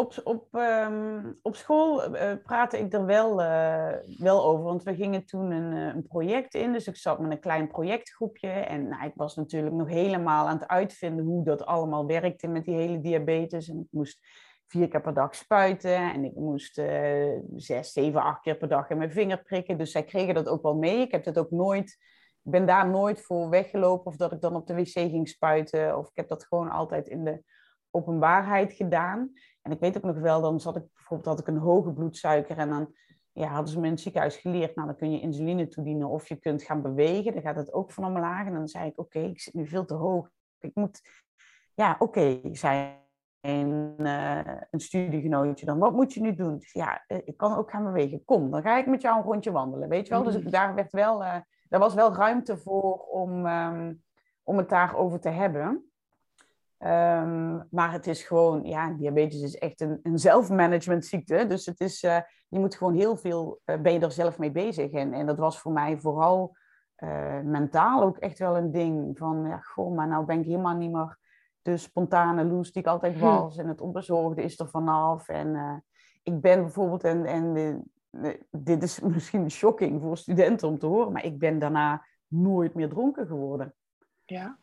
[0.00, 4.94] op, op, ehm, op school eh, praatte ik er wel, eh, wel over, want we
[4.94, 6.72] gingen toen een, eh, een project in.
[6.72, 10.58] Dus ik zat met een klein projectgroepje en nou, ik was natuurlijk nog helemaal aan
[10.58, 13.68] het uitvinden hoe dat allemaal werkte met die hele diabetes.
[13.68, 14.20] En ik moest
[14.70, 18.90] vier keer per dag spuiten en ik moest eh, zes, zeven, acht keer per dag
[18.90, 19.78] in mijn vinger prikken.
[19.78, 21.00] Dus zij kregen dat ook wel mee.
[21.00, 21.88] Ik heb dat ook nooit,
[22.42, 25.98] ik ben daar nooit voor weggelopen of dat ik dan op de wc ging spuiten.
[25.98, 27.42] Of ik heb dat gewoon altijd in de
[27.90, 29.32] openbaarheid gedaan.
[29.62, 32.58] En ik weet ook nog wel, dan zat ik bijvoorbeeld, had ik een hoge bloedsuiker
[32.58, 32.94] en dan
[33.32, 36.28] ja, hadden ze me in het ziekenhuis geleerd, nou dan kun je insuline toedienen of
[36.28, 38.46] je kunt gaan bewegen, dan gaat het ook van omlaag.
[38.46, 40.30] En dan zei ik, oké, ik zit nu veel te hoog.
[40.58, 41.00] Ik moet,
[41.74, 42.98] ja, oké, zei
[43.40, 46.58] een, eh, een studiegenootje dan, wat moet je nu doen?
[46.72, 48.24] Ja, eh, ik kan ook gaan bewegen.
[48.24, 50.22] Kom, dan ga ik met jou een rondje wandelen, weet je wel?
[50.22, 51.36] Dus ik, daar, werd wel, eh,
[51.68, 53.94] daar was wel ruimte voor om, ehm,
[54.42, 55.89] om het daarover te hebben.
[56.80, 61.46] Ehm, maar het is gewoon, ja, diabetes is echt een, een zelfmanagement ziekte.
[61.46, 64.50] Dus het is, eh, je moet gewoon heel veel, eh, ben je er zelf mee
[64.50, 64.90] bezig.
[64.90, 66.56] En, en dat was voor mij vooral
[66.94, 69.18] eh, mentaal ook echt wel een ding.
[69.18, 71.18] Van, ja, goh, maar nou ben ik helemaal niet meer
[71.62, 73.20] de spontane loes die ik altijd Hm.
[73.20, 73.56] was.
[73.56, 75.28] En het onbezorgde is er vanaf.
[75.28, 75.82] En
[76.22, 77.84] ik ben bijvoorbeeld, en, en
[78.50, 82.88] dit is misschien shocking voor studenten om te horen, maar ik ben daarna nooit meer
[82.88, 83.74] dronken geworden
[84.24, 84.58] Ja.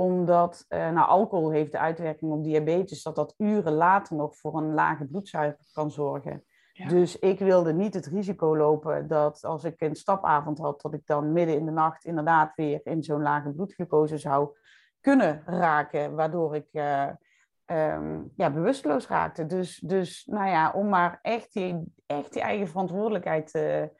[0.00, 4.56] Omdat eh, nou, alcohol heeft de uitwerking op diabetes, dat dat uren later nog voor
[4.56, 6.44] een lage bloedsuiker kan zorgen.
[6.72, 6.88] Ja.
[6.88, 11.06] Dus ik wilde niet het risico lopen dat als ik een stapavond had, dat ik
[11.06, 14.56] dan midden in de nacht inderdaad weer in zo'n lage bloedglucose zou
[15.00, 17.08] kunnen raken, waardoor ik eh,
[17.64, 19.46] ehm, ja, bewusteloos raakte.
[19.46, 23.90] Dus, dus nou ja, om maar echt die, echt die eigen verantwoordelijkheid te,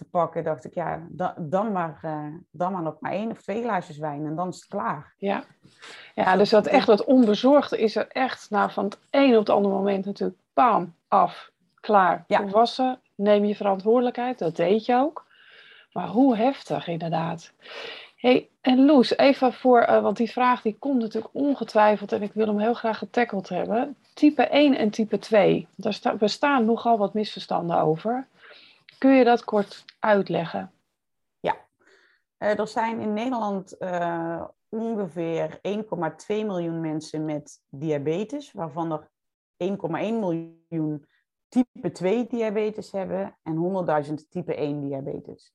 [0.00, 3.42] te pakken, dacht ik, ja, da- dan, maar, eh, dan maar nog maar één of
[3.42, 5.12] twee glaasjes wijn en dan is het klaar.
[5.16, 5.42] Ja.
[6.14, 9.50] ja, dus dat echt dat onbezorgde is er echt nou, van het een op het
[9.50, 12.24] andere moment natuurlijk bam, af, klaar.
[12.26, 12.40] Ja.
[12.40, 15.26] Volwassen, neem je verantwoordelijkheid, dat deed je ook.
[15.92, 17.52] Maar hoe heftig inderdaad.
[18.16, 22.32] hey, en Loes, even voor, eh, want die vraag die komt natuurlijk ongetwijfeld en ik
[22.32, 23.96] wil hem heel graag getackled hebben.
[24.14, 28.26] Type 1 en type 2, daar sta- bestaan nogal wat misverstanden over.
[29.00, 30.72] Kun je dat kort uitleggen?
[32.36, 39.10] Eh, er zijn in Nederland eh, ongeveer 1,2 miljoen mensen met diabetes, waarvan er
[39.56, 41.06] 1,1 miljoen
[41.48, 43.56] type 2 diabetes hebben en
[44.06, 45.54] 100.000 type 1 diabetes.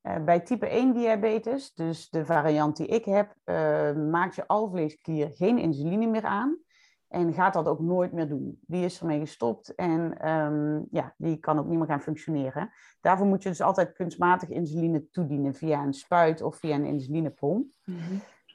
[0.00, 5.30] Eh, bij type 1 diabetes, dus de variant die ik heb, eh, maakt je alvleesklier
[5.30, 6.58] geen insuline meer aan
[7.08, 8.58] en gaat dat ook nooit meer doen.
[8.66, 12.70] Die is ermee gestopt en ehm, ja, die kan ook niet meer gaan functioneren.
[13.00, 17.72] Daarvoor moet je dus altijd kunstmatig insuline toedienen via een spuit of via een insulinepomp.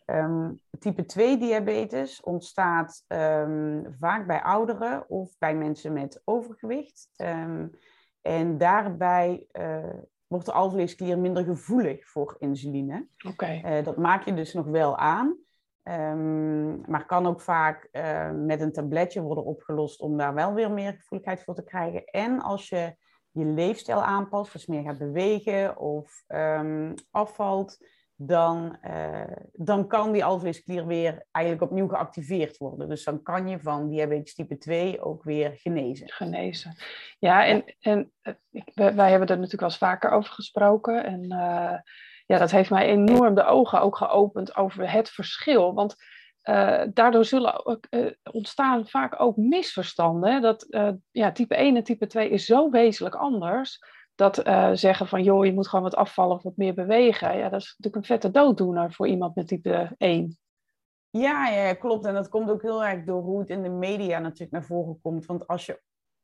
[0.06, 7.10] Ehm, type 2 diabetes ontstaat ehm, vaak bij ouderen of bij mensen met overgewicht.
[8.22, 9.84] En daarbij eh,
[10.28, 13.08] wordt de alvleesklier minder gevoelig voor insuline.
[13.28, 15.36] Oké, Eh, dat maak je dus nog wel aan.
[15.84, 20.72] Ehm, maar kan ook vaak eh, met een tabletje worden opgelost om daar wel weer
[20.72, 22.06] meer gevoeligheid voor te krijgen.
[22.06, 22.96] En als je
[23.32, 27.78] je leefstijl aanpast, dus meer gaat bewegen of ehm, afvalt,
[28.16, 32.90] dan, eh, dan kan die alvleesklier weer eigenlijk opnieuw geactiveerd worden.
[32.90, 36.10] Dus dan kan je van diabetes type 2 ook weer genezen.
[36.10, 36.76] genezen.
[37.20, 38.34] Ja, en, en eh,
[38.74, 41.04] wij hebben er natuurlijk wel eens vaker over gesproken.
[41.06, 41.28] En
[42.30, 45.74] ja, dat heeft mij enorm de ogen ook geopend over het verschil.
[45.74, 45.96] Want
[46.42, 50.32] eh, daardoor zullen ook, eh, ontstaan vaak ook misverstanden.
[50.32, 50.40] hè.
[50.40, 53.80] Dat eh, ja, type 1 en type 2 is zo wezenlijk anders.
[54.16, 54.36] Dat
[54.74, 57.38] zeggen van, joh, je moet gewoon wat afvallen of wat meer bewegen.
[57.38, 60.38] Ja, dat is natuurlijk een vette dooddoener voor iemand met type 1.
[61.10, 62.06] Ja, ja, klopt.
[62.06, 65.00] En dat komt ook heel erg door hoe het in de media natuurlijk naar voren
[65.02, 65.26] komt.
[65.26, 65.82] Want als je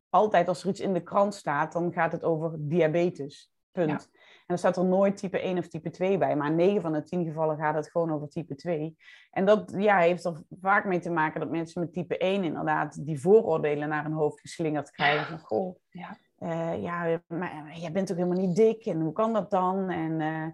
[0.10, 3.54] altijd als er iets in de krant staat, dan gaat het over diabetes.
[3.72, 4.10] Punt.
[4.46, 6.36] En er staat er nooit type 1 of type 2 bij.
[6.36, 8.96] Maar in 9 van de 10 gevallen gaat het gewoon over type 2.
[9.32, 13.06] En dat ja, heeft er vaak mee te maken dat mensen met type 1 inderdaad
[13.06, 15.26] die vooroordelen naar hun hoofd geslingerd krijgen.
[15.26, 19.34] Van, goh, ja, uh, ja maar jij bent toch helemaal niet dik en hoe kan
[19.34, 19.90] dat dan?
[19.90, 20.48] En, uh,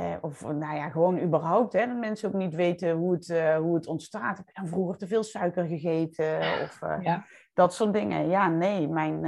[0.00, 3.74] uh, of nou ja, gewoon überhaupt, hè, dat mensen ook niet weten hoe het, hoe
[3.74, 4.36] het ontstaat.
[4.36, 6.38] Heb je vroeger te veel suiker gegeten?
[6.62, 7.24] Of ja.
[7.54, 8.28] dat soort dingen.
[8.28, 9.20] Ja, nee, mijn,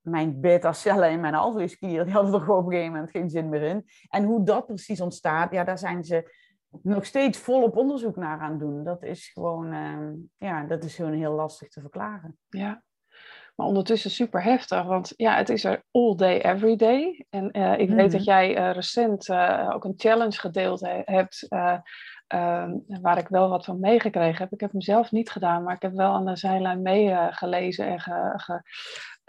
[0.00, 3.62] mijn beta-cellen en mijn alvleesklier, die hadden er op een gegeven moment geen zin meer
[3.62, 3.86] in.
[4.08, 6.32] En hoe dat precies ontstaat, ja, daar zijn ze
[6.82, 8.84] nog steeds volop onderzoek naar aan doen.
[8.84, 12.38] Dat is gewoon, uh, ja, dat is gewoon heel lastig te verklaren.
[12.48, 12.82] Ja,
[13.60, 17.26] maar ondertussen super heftig, want ja, het is er all day, every day.
[17.30, 18.30] En uh, ik weet dat mhm.
[18.30, 23.64] jij uh, recent uh, ook een challenge gedeeld he hebt, ehm, waar ik wel wat
[23.64, 24.52] van meegekregen heb.
[24.52, 28.00] Ik heb hem zelf niet gedaan, maar ik heb wel aan de zijlijn meegelezen en
[28.00, 28.62] ge, ge,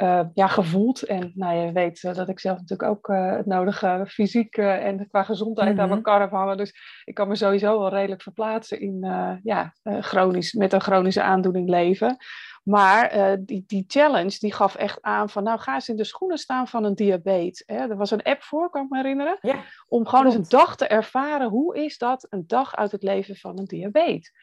[0.02, 1.04] uh, ja, gevoeld.
[1.04, 5.08] En nou, je weet uh, dat ik zelf natuurlijk ook uh, het nodige fysiek en
[5.08, 5.84] qua gezondheid mm -hmm.
[5.84, 6.58] aan mijn kar heb hangen.
[6.58, 6.74] Dus
[7.06, 9.00] ik kan me sowieso wel redelijk verplaatsen in
[9.44, 12.18] ja, chronisch, met een chronische aandoening leven.
[12.64, 16.38] Maar die, die challenge die gaf echt aan van nou ga eens in de schoenen
[16.38, 17.64] staan van een diabetes.
[17.66, 17.76] Hè?
[17.76, 19.38] Er was een app voor, kan ik me herinneren.
[19.42, 23.04] Ja, om gewoon eens een dag te ervaren hoe is dat een dag uit het
[23.04, 24.34] leven van een diabetes.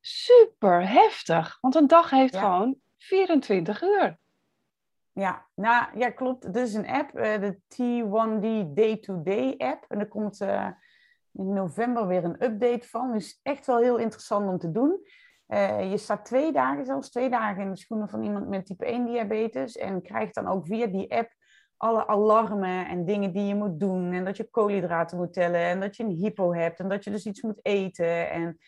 [0.00, 2.40] Super heftig, want een dag heeft ja.
[2.40, 4.20] gewoon 24 uur.
[5.14, 6.52] Ja, nou, ja, klopt.
[6.52, 9.84] Dit is een app, uh, de T1D Day-to-Day app.
[9.88, 10.68] En er komt uh,
[11.32, 13.12] in november weer een update van.
[13.12, 15.06] Dus echt wel heel interessant om te doen.
[15.48, 18.84] Uh, je staat twee dagen, zelfs twee dagen in de schoenen van iemand met type
[18.84, 19.76] 1 diabetes.
[19.76, 21.30] En krijgt dan ook via die app
[21.76, 24.12] alle alarmen en dingen die je moet doen.
[24.12, 25.60] En dat je koolhydraten moet tellen.
[25.60, 26.78] En dat je een hypo hebt.
[26.78, 28.30] En dat je dus iets moet eten.
[28.30, 28.58] En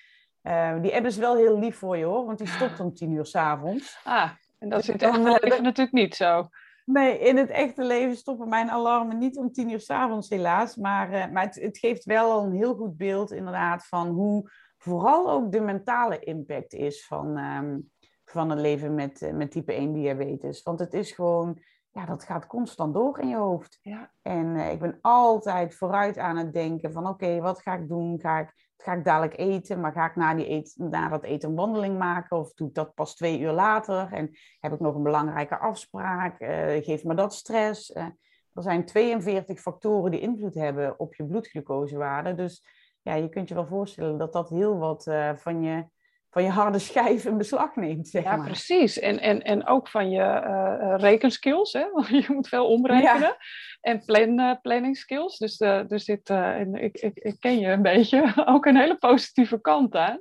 [0.83, 3.26] die app is wel heel lief voor je hoor, want die stopt om tien uur
[3.26, 4.00] s'avonds.
[4.04, 4.30] Ah.
[4.64, 6.48] En dat is in het echte leven natuurlijk niet zo.
[6.85, 10.77] Nee, in het echte leven stoppen mijn alarmen niet om tien uur s'avonds helaas.
[10.77, 15.31] Maar, uh, maar het, het, geeft wel een heel goed beeld inderdaad van hoe vooral
[15.31, 17.90] ook de mentale impact is van, um,
[18.24, 20.62] van het leven met, uh, met type 1 diabetes.
[20.62, 21.59] Want het is gewoon,
[21.90, 23.79] ja, dat gaat constant door in je hoofd.
[23.83, 24.11] Ja.
[24.22, 28.20] En uh, ik ben altijd vooruit aan het denken van oké, wat ga ik doen?
[28.20, 31.49] Ga ik ga ik dadelijk eten, maar ga ik na, die eten, na dat eten
[31.49, 34.12] een wandeling maken of doe ik dat pas twee uur later?
[34.12, 36.49] En heb ik nog een belangrijke afspraak, uh,
[36.85, 37.90] geeft me dat stress.
[37.90, 38.07] Uh,
[38.53, 42.66] er zijn 42 factoren die invloed hebben op je bloedglucosewaarde, dus
[43.03, 45.87] ja, je kunt je wel voorstellen dat dat heel wat uh, van je
[46.35, 48.09] van je harde schijf in beslag neemt.
[48.09, 48.47] Zeg ja, maar.
[48.47, 48.99] precies.
[48.99, 51.73] En, en, en ook van je uh, rekenskills.
[51.73, 51.90] Hè?
[51.90, 53.20] Want je moet veel omrekenen.
[53.20, 53.37] Ja.
[53.81, 55.38] En plan, uh, planning skills.
[55.38, 58.33] Dus, uh, dus dit, en ik, ik, ik ken je een beetje.
[58.55, 60.20] Ook een hele positieve kant aan.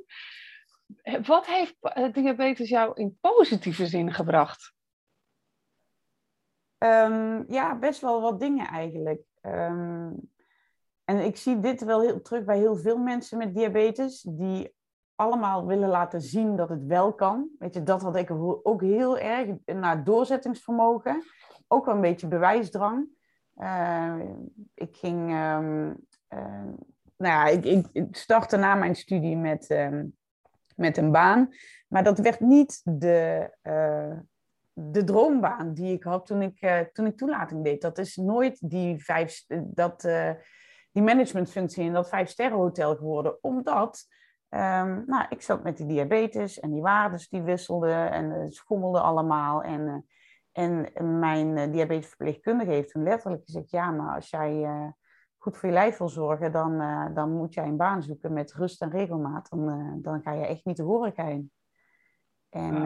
[1.25, 1.75] Wat heeft
[2.13, 4.73] diabetes jou in positieve zin gebracht?
[6.77, 9.21] Um, ja, best wel wat dingen eigenlijk.
[9.41, 10.31] Um,
[11.03, 14.21] en ik zie dit wel heel, terug bij heel veel mensen met diabetes.
[14.21, 14.73] Die
[15.23, 17.49] allemaal willen laten zien dat het wel kan.
[17.59, 18.31] Weet je, dat had ik
[18.63, 21.23] ook heel erg naar doorzettingsvermogen.
[21.67, 23.07] Ook wel een beetje bewijsdrang.
[23.57, 24.15] Uh,
[24.73, 25.87] ik ging, um,
[26.33, 26.63] uh,
[27.17, 30.15] nou ja, ik, ik, startte na mijn studie met, um,
[30.75, 31.49] met een baan.
[31.87, 34.17] Maar dat werd niet de, uh,
[34.73, 37.81] de droombaan die ik had toen ik, toen ik toelating deed.
[37.81, 40.01] Dat is nooit die, vijf, dat,
[40.91, 43.43] die managementfunctie in dat vijf sterren hotel geworden.
[43.43, 44.07] Omdat
[44.53, 49.03] Um, nou, ik zat met die diabetes en die waardes die wisselden en uh, schommelden
[49.03, 49.63] allemaal.
[49.63, 49.95] En, uh,
[50.51, 54.67] en mijn uh, diabetesverpleegkundige heeft toen letterlijk gezegd: Ja, maar als jij
[55.37, 56.77] goed voor je lijf wil zorgen, dan,
[57.13, 59.49] dan moet jij een baan zoeken met rust en regelmaat.
[59.49, 61.51] Dan, dan ga je echt niet de horeca in.
[62.49, 62.85] En,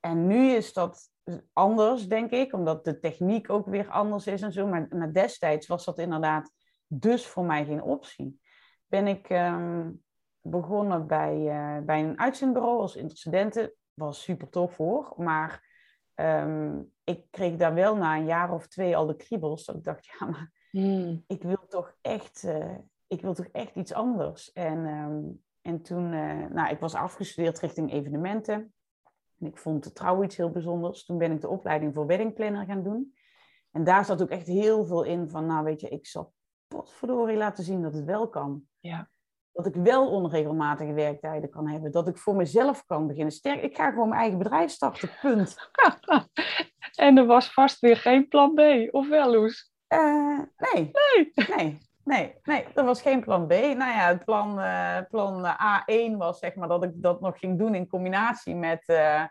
[0.00, 1.10] en nu is dat
[1.52, 4.66] anders, denk ik, omdat de techniek ook weer anders is en zo.
[4.66, 6.52] Maar, maar destijds was dat inderdaad
[6.86, 8.40] dus voor mij geen optie.
[8.86, 9.30] Ben ik.
[9.30, 10.02] Um,
[10.42, 13.72] begonnen bij, uh, bij een uitzendbureau als interstudenten.
[13.94, 15.14] Was super tof hoor.
[15.16, 15.70] Maar
[16.14, 19.64] um, ik kreeg daar wel na een jaar of twee al de kriebels.
[19.64, 21.24] Dat ik dacht, ja, maar mm.
[21.26, 24.52] ik wil toch echt, uh, ik wil toch echt iets anders.
[24.52, 28.74] En, um, en toen, uh, nou, ik was afgestudeerd richting evenementen.
[29.38, 31.04] En ik vond de trouw iets heel bijzonders.
[31.04, 33.14] Toen ben ik de opleiding voor weddingplanner gaan doen.
[33.70, 36.32] En daar zat ook echt heel veel in van, nou weet je, ik zal
[36.68, 38.62] potverdorie laten zien dat het wel kan.
[38.80, 39.10] Ja.
[39.52, 41.92] Dat ik wel onregelmatige werktijden kan hebben.
[41.92, 43.32] Dat ik voor mezelf kan beginnen.
[43.32, 45.56] Sterk, ik ga gewoon mijn eigen bedrijf starten, punt.
[46.94, 48.60] en er was vast weer geen plan B,
[48.90, 49.72] of wel, Loes?
[49.88, 50.90] Uh, nee.
[50.92, 51.32] Nee.
[51.56, 51.78] Nee.
[52.04, 53.50] Nee, nee, er was geen plan B.
[53.50, 57.58] Nou ja, het plan, uh, plan A1 was zeg maar dat ik dat nog ging
[57.58, 59.24] doen in combinatie met, uh,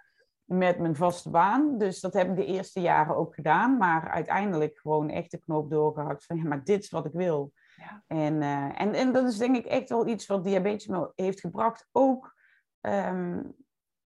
[0.44, 1.78] met mijn vaste baan.
[1.78, 3.78] Dus dat heb ik de eerste jaren ook gedaan.
[3.78, 7.52] Maar uiteindelijk gewoon echt de knoop doorgehakt van ja, maar dit is wat ik wil.
[7.82, 8.04] Ja.
[8.08, 11.40] En, uh, en, en dat is denk ik echt wel iets wat diabetes me heeft
[11.40, 11.88] gebracht.
[11.92, 12.36] Ook,
[12.82, 13.56] um,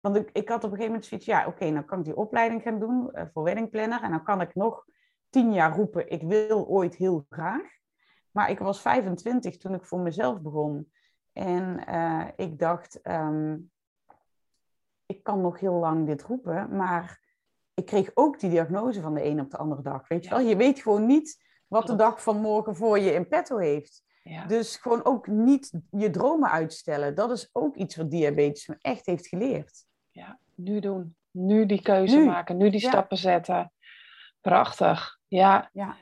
[0.00, 2.04] want ik, ik had op een gegeven moment zoiets, ja oké, okay, nou kan ik
[2.04, 4.02] die opleiding gaan doen uh, voor weddingplanner.
[4.02, 4.84] En dan kan ik nog
[5.30, 7.72] tien jaar roepen, ik wil ooit heel graag.
[8.30, 10.92] Maar ik was 25 toen ik voor mezelf begon.
[11.32, 13.70] En uh, ik dacht, um,
[15.06, 17.20] ik kan nog heel lang dit roepen, maar
[17.74, 20.08] ik kreeg ook die diagnose van de een op de andere dag.
[20.08, 23.28] Weet je wel, je weet gewoon niet wat de dag van morgen voor je in
[23.28, 24.02] petto heeft.
[24.22, 24.46] Ja.
[24.46, 27.14] Dus gewoon ook niet je dromen uitstellen.
[27.14, 29.84] Dat is ook iets wat diabetes me echt heeft geleerd.
[30.10, 31.16] Ja, nu doen.
[31.30, 32.56] Nu die keuze maken.
[32.56, 33.72] Nu die stappen zetten.
[34.40, 35.18] Prachtig.
[35.28, 35.70] Ja.
[35.72, 35.96] ja.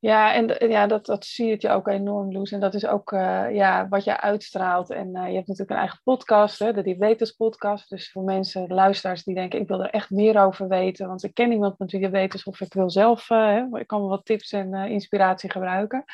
[0.00, 2.52] Ja, en ja, dat, dat zie je ook enorm, Loes.
[2.52, 4.90] En dat is ook uh, ja, wat je uitstraalt.
[4.90, 7.88] En uh, je hebt natuurlijk een eigen podcast, hè, de Diabetes podcast.
[7.88, 11.08] Dus voor mensen, luisteraars die denken, ik wil er echt meer over weten.
[11.08, 14.08] Want ik ken iemand met diabetes of ik wil zelf, uh, hè, ik kan wel
[14.08, 16.04] wat tips en inspiratie gebruiken.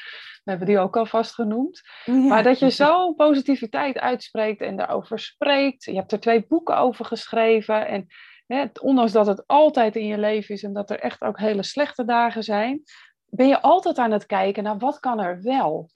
[0.44, 1.83] We hebben die ook al vast genoemd.
[2.29, 5.85] Maar dat je zo positiviteit uitspreekt en daarover spreekt.
[5.85, 7.87] Je hebt er twee boeken over geschreven.
[7.87, 8.07] En
[8.47, 11.62] hè, ondanks dat het altijd in je leven is en dat er echt ook hele
[11.62, 12.83] slechte dagen zijn
[13.37, 15.90] ben je altijd aan het kijken naar wat kan er wel.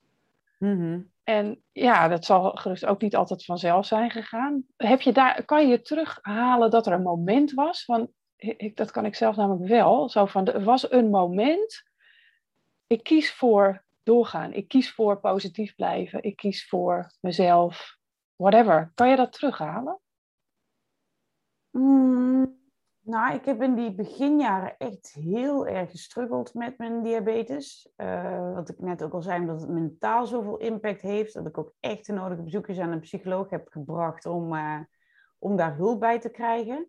[0.58, 4.64] Mm En ja, dat zal gerust ook niet altijd vanzelf zijn gegaan.
[4.76, 7.84] Heb je daar, kan je terughalen dat er een moment was?
[7.84, 10.08] Want ik, dat kan ik zelf namelijk wel.
[10.08, 11.82] Zo van, er was een moment.
[12.86, 14.52] Ik kies voor doorgaan.
[14.52, 16.22] Ik kies voor positief blijven.
[16.22, 17.96] Ik kies voor mezelf.
[18.36, 18.92] Whatever.
[18.94, 19.98] Kan je dat terughalen?
[21.70, 22.57] Mm,
[23.08, 27.88] nou, ik heb in die beginjaren echt heel erg gestruggeld met mijn diabetes.
[27.96, 31.34] Uh, wat ik net ook al zei, omdat het mentaal zoveel impact heeft.
[31.34, 34.80] Dat ik ook echt de nodige bezoekjes aan een psycholoog heb gebracht om, uh,
[35.38, 36.88] om daar hulp bij te krijgen.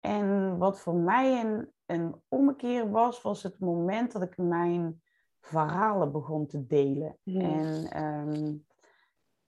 [0.00, 5.02] En wat voor mij een, een ommekeer was, was het moment dat ik mijn
[5.40, 7.18] verhalen begon te delen.
[7.24, 8.66] En um,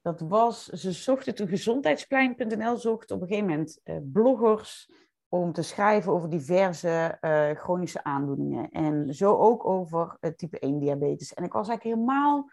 [0.00, 4.90] dat was, ze zochten toen gezondheidsplein.nl zocht op een gegeven moment uh, bloggers
[5.28, 8.70] om te schrijven over diverse uh, chronische aandoeningen.
[8.70, 11.34] En zo ook over type 1 diabetes.
[11.34, 12.50] En ik was eigenlijk helemaal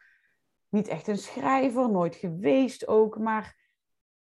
[0.69, 3.19] niet echt een schrijver, nooit geweest ook.
[3.19, 3.61] Maar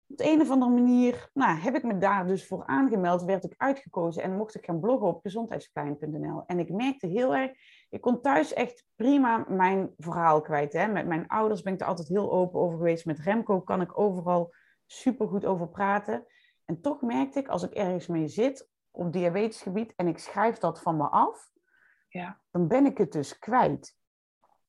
[0.07, 3.43] op de een of andere manier nou, heb ik me daar dus voor aangemeld, werd
[3.43, 6.43] ik uitgekozen en mocht ik gaan bloggen op gezondheidsplein.nl.
[6.45, 7.51] En ik merkte heel erg,
[7.89, 10.73] ik kon thuis echt prima mijn verhaal kwijt.
[10.73, 10.87] Hè.
[10.87, 13.05] Met mijn ouders ben ik er altijd heel open over geweest.
[13.05, 14.53] Met Remco kan ik overal
[14.85, 16.25] super goed over praten.
[16.69, 20.81] En toch merkte ik, als ik ergens mee zit op diabetesgebied en ik schrijf dat
[20.81, 21.51] van me af,
[22.09, 22.41] ja.
[22.51, 23.97] dan ben ik het dus kwijt.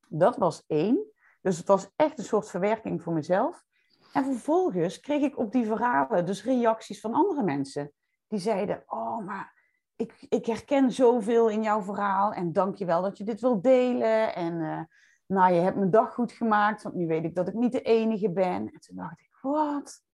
[0.08, 1.12] Dat was één.
[1.40, 3.64] Dus het was echt een soort verwerking voor mezelf.
[4.12, 7.92] En vervolgens kreeg ik op die verhalen dus reacties van andere mensen.
[8.28, 9.54] Die zeiden, oh, maar
[9.96, 13.62] ik, ik herken zoveel in jouw verhaal en dank je wel dat je dit wilt
[13.62, 14.34] delen.
[14.34, 14.80] En uh,
[15.26, 17.82] nou, je hebt mijn dag goed gemaakt, want nu weet ik dat ik niet de
[17.82, 18.72] enige ben.
[18.72, 20.08] En toen dacht ik, wat?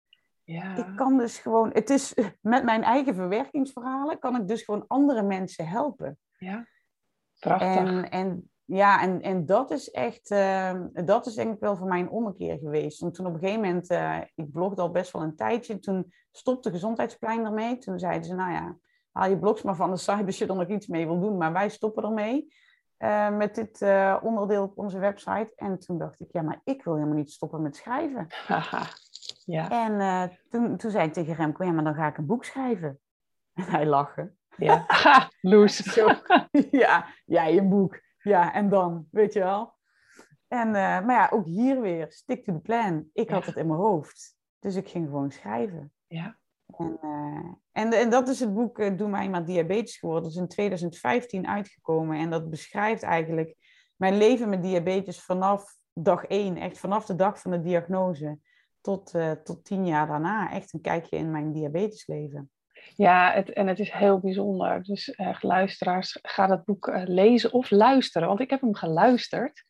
[0.43, 0.77] Ja.
[0.77, 5.23] Ik kan dus gewoon, het is met mijn eigen verwerkingsverhalen, kan ik dus gewoon andere
[5.23, 6.17] mensen helpen.
[6.37, 6.67] Ja,
[7.39, 7.75] prachtig.
[7.75, 11.87] En, en ja, en, en dat is echt, uh, dat is denk ik wel voor
[11.87, 12.99] mij een ommekeer geweest.
[12.99, 16.13] Want toen op een gegeven moment, uh, ik blogde al best wel een tijdje, toen
[16.31, 17.77] stopte Gezondheidsplein ermee.
[17.77, 18.77] Toen zeiden ze, nou ja,
[19.11, 21.37] haal je blogs maar van de site als je er nog iets mee wil doen,
[21.37, 22.53] maar wij stoppen ermee.
[22.97, 23.81] Uh, met dit
[24.21, 25.51] onderdeel op onze website.
[25.55, 28.27] En toen dacht ik, ja, maar ik wil helemaal niet stoppen met schrijven.
[29.45, 29.69] Ja.
[29.69, 32.45] En uh, toen, toen zei ik tegen Remco, ja, maar dan ga ik een boek
[32.45, 32.99] schrijven.
[33.53, 34.33] En hij lachte.
[34.57, 35.75] Ja, ha, Loes.
[35.75, 36.07] Zo,
[36.71, 38.01] ja, ja, je boek.
[38.17, 39.73] Ja, en dan, weet je wel.
[40.47, 43.09] En, uh, maar ja, ook hier weer, stick to the plan.
[43.13, 44.35] Ik had het in mijn hoofd.
[44.59, 45.93] Dus ik ging gewoon schrijven.
[46.07, 46.37] Ja.
[46.77, 50.23] En, uh, en, en dat is het boek uh, Doe mij maar diabetes geworden.
[50.23, 52.17] Dat is in 2015 uitgekomen.
[52.17, 53.55] En dat beschrijft eigenlijk
[53.95, 56.57] mijn leven met diabetes vanaf dag één.
[56.57, 58.39] Echt vanaf de dag van de diagnose
[58.83, 60.51] tot, uh, tot tien jaar daarna.
[60.51, 62.51] Echt een kijkje in mijn diabetesleven.
[62.95, 64.83] Ja, het, en het is heel bijzonder.
[64.83, 68.27] Dus uh, luisteraars, ga dat boek uh, lezen of luisteren.
[68.27, 69.63] Want ik heb hem geluisterd.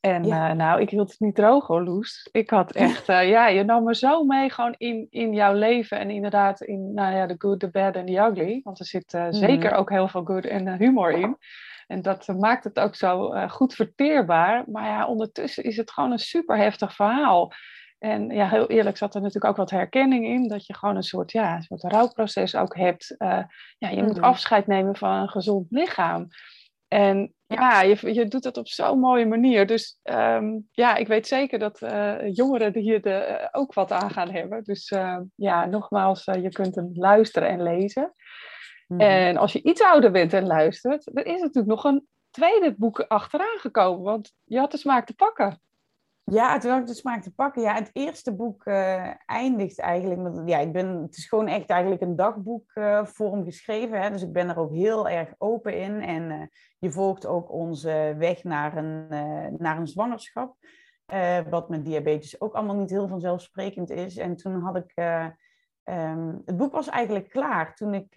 [0.00, 0.52] En ja.
[0.52, 2.28] nou, ik hield het niet droog hoor, Loes.
[2.32, 5.98] Ik had echt, ja, je nam me zo mee gewoon in, in jouw leven.
[5.98, 8.60] En inderdaad in, nou ja, the good, the bad en the ugly.
[8.62, 9.32] Want er zit mm.
[9.32, 11.36] zeker ook heel veel good en humor in.
[11.86, 14.64] En dat maakt het ook zo goed verteerbaar.
[14.66, 17.52] Maar ja, ondertussen is het gewoon een super heftig verhaal.
[18.04, 21.02] En ja, heel eerlijk zat er natuurlijk ook wat herkenning in, dat je gewoon een
[21.02, 23.14] soort, ja, een soort rouwproces ook hebt.
[23.18, 23.42] Uh,
[23.78, 24.24] ja, je moet mhm.
[24.24, 26.28] afscheid nemen van een gezond lichaam.
[26.88, 29.66] En ja, je, je doet dat op zo'n mooie manier.
[29.66, 34.10] Dus um, ja, ik weet zeker dat uh, jongeren hier de, uh, ook wat aan
[34.10, 34.64] gaan hebben.
[34.64, 34.92] Dus
[35.34, 38.14] ja, nogmaals, je kunt hem luisteren en lezen.
[38.86, 39.00] Mhm.
[39.00, 43.00] En als je iets ouder bent en luistert, dan is natuurlijk nog een tweede boek
[43.00, 44.02] achteraan gekomen.
[44.02, 45.60] Want je had de smaak te pakken.
[46.24, 47.62] Ja, het had de smaak te pakken.
[47.62, 50.42] Ja, het eerste boek uh, eindigt eigenlijk met...
[50.46, 54.02] Ja, ik ben, het is gewoon echt eigenlijk een dagboekvorm uh, geschreven.
[54.02, 54.10] Hè?
[54.10, 56.00] Dus ik ben er ook heel erg open in.
[56.00, 56.42] En uh,
[56.78, 59.06] je volgt ook onze weg naar een,
[59.58, 60.56] naar een zwangerschap.
[61.50, 64.16] wat met diabetes ook allemaal niet heel vanzelfsprekend is.
[64.16, 64.92] En toen had ik...
[65.84, 68.14] Um, het boek was eigenlijk klaar toen ik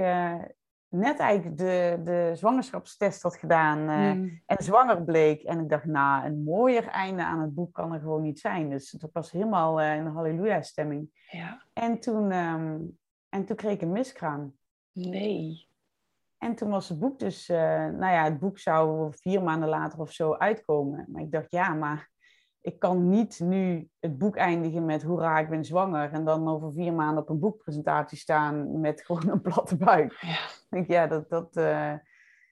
[0.90, 4.10] net eigenlijk de, de zwangerschapstest had gedaan uh,
[4.46, 5.44] en zwanger bleek.
[5.44, 8.70] En ik dacht, nou, een mooier einde aan het boek kan er gewoon niet zijn.
[8.70, 11.10] Dus het was helemaal uh, in een halleluja-stemming.
[11.32, 11.62] Ja.
[11.74, 12.98] En, toen, um,
[13.30, 14.56] en toen kreeg ik een miskraam.
[14.92, 15.66] Nee.
[16.38, 20.00] En toen was het boek dus, uh, nou ja, het boek zou vier maanden later
[20.00, 21.06] of zo uitkomen.
[21.08, 22.10] Maar ik dacht, ja, maar
[22.62, 26.12] ik kan niet nu het boek eindigen met hoera, ik ben zwanger.
[26.12, 30.18] En dan over vier maanden op een boekpresentatie staan met gewoon een platte buik.
[30.22, 30.40] Ja,
[30.88, 31.30] ja dat...
[31.30, 31.94] dat uh...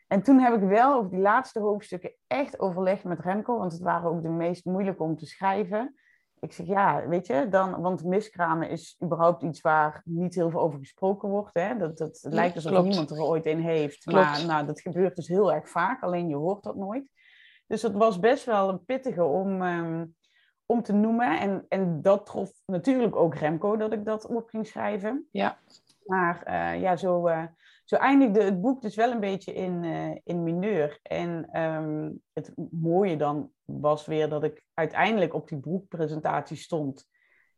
[0.08, 3.82] En toen heb ik wel over die laatste hoofdstukken echt overlegd met Remco, want het
[3.82, 5.96] waren ook de meest moeilijke om te schrijven.
[6.40, 10.60] Ik zeg ja, weet je, dan, want miskramen is überhaupt iets waar niet heel veel
[10.60, 11.54] over gesproken wordt.
[11.54, 11.78] Hè?
[11.78, 14.04] Dat, dat, het lijkt alsof niemand er ooit een heeft.
[14.04, 14.26] Klopt.
[14.26, 17.12] Maar nou, dat gebeurt dus heel erg vaak, alleen je hoort dat nooit.
[17.68, 20.16] Dus het was best wel een pittige om, um,
[20.66, 21.40] om te noemen.
[21.40, 25.28] En, en dat trof natuurlijk ook Remco dat ik dat op ging schrijven.
[25.32, 25.58] Ja.
[26.06, 27.44] Maar uh, ja, zo, uh,
[27.86, 31.00] zo eindigde het boek dus wel een beetje in, uh, in mineur.
[31.02, 37.08] En um, het mooie dan was weer dat ik uiteindelijk op die boekpresentatie stond.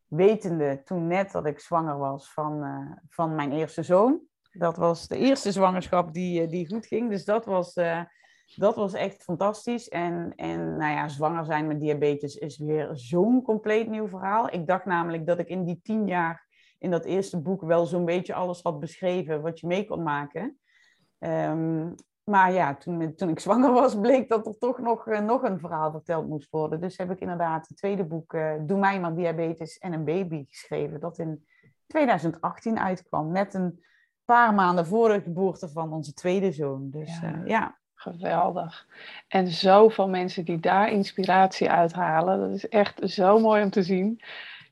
[0.07, 2.63] Wetende toen net dat ik zwanger was van,
[3.09, 4.21] van mijn eerste zoon.
[4.51, 7.09] Dat was de eerste zwangerschap die, die goed ging.
[7.09, 7.73] Dus dat was
[8.55, 9.89] dat was echt fantastisch.
[9.89, 14.53] En, en nou ja, zwanger zijn met diabetes is weer zo'n compleet nieuw verhaal.
[14.53, 16.46] Ik dacht namelijk dat ik in die tien jaar
[16.78, 20.59] in dat eerste boek wel zo'n beetje alles had beschreven wat je mee kon maken.
[21.19, 25.43] Um, maar ja, toen, toen ik zwanger was, bleek dat er toch nog, uh, nog
[25.43, 26.82] een verhaal verteld moest worden.
[26.82, 30.45] Dus heb ik inderdaad het tweede boek, uh, Doe mij maar diabetes en een baby,
[30.49, 30.99] geschreven.
[30.99, 31.45] Dat in
[31.88, 33.32] 2018 uitkwam.
[33.32, 33.84] Net een
[34.25, 36.89] paar maanden voor de geboorte van onze tweede zoon.
[36.89, 37.34] Dus ja.
[37.34, 37.78] Uh, ja.
[37.93, 38.88] Geweldig.
[39.28, 42.39] En zoveel mensen die daar inspiratie uithalen.
[42.39, 44.21] Dat is echt zo mooi om te zien.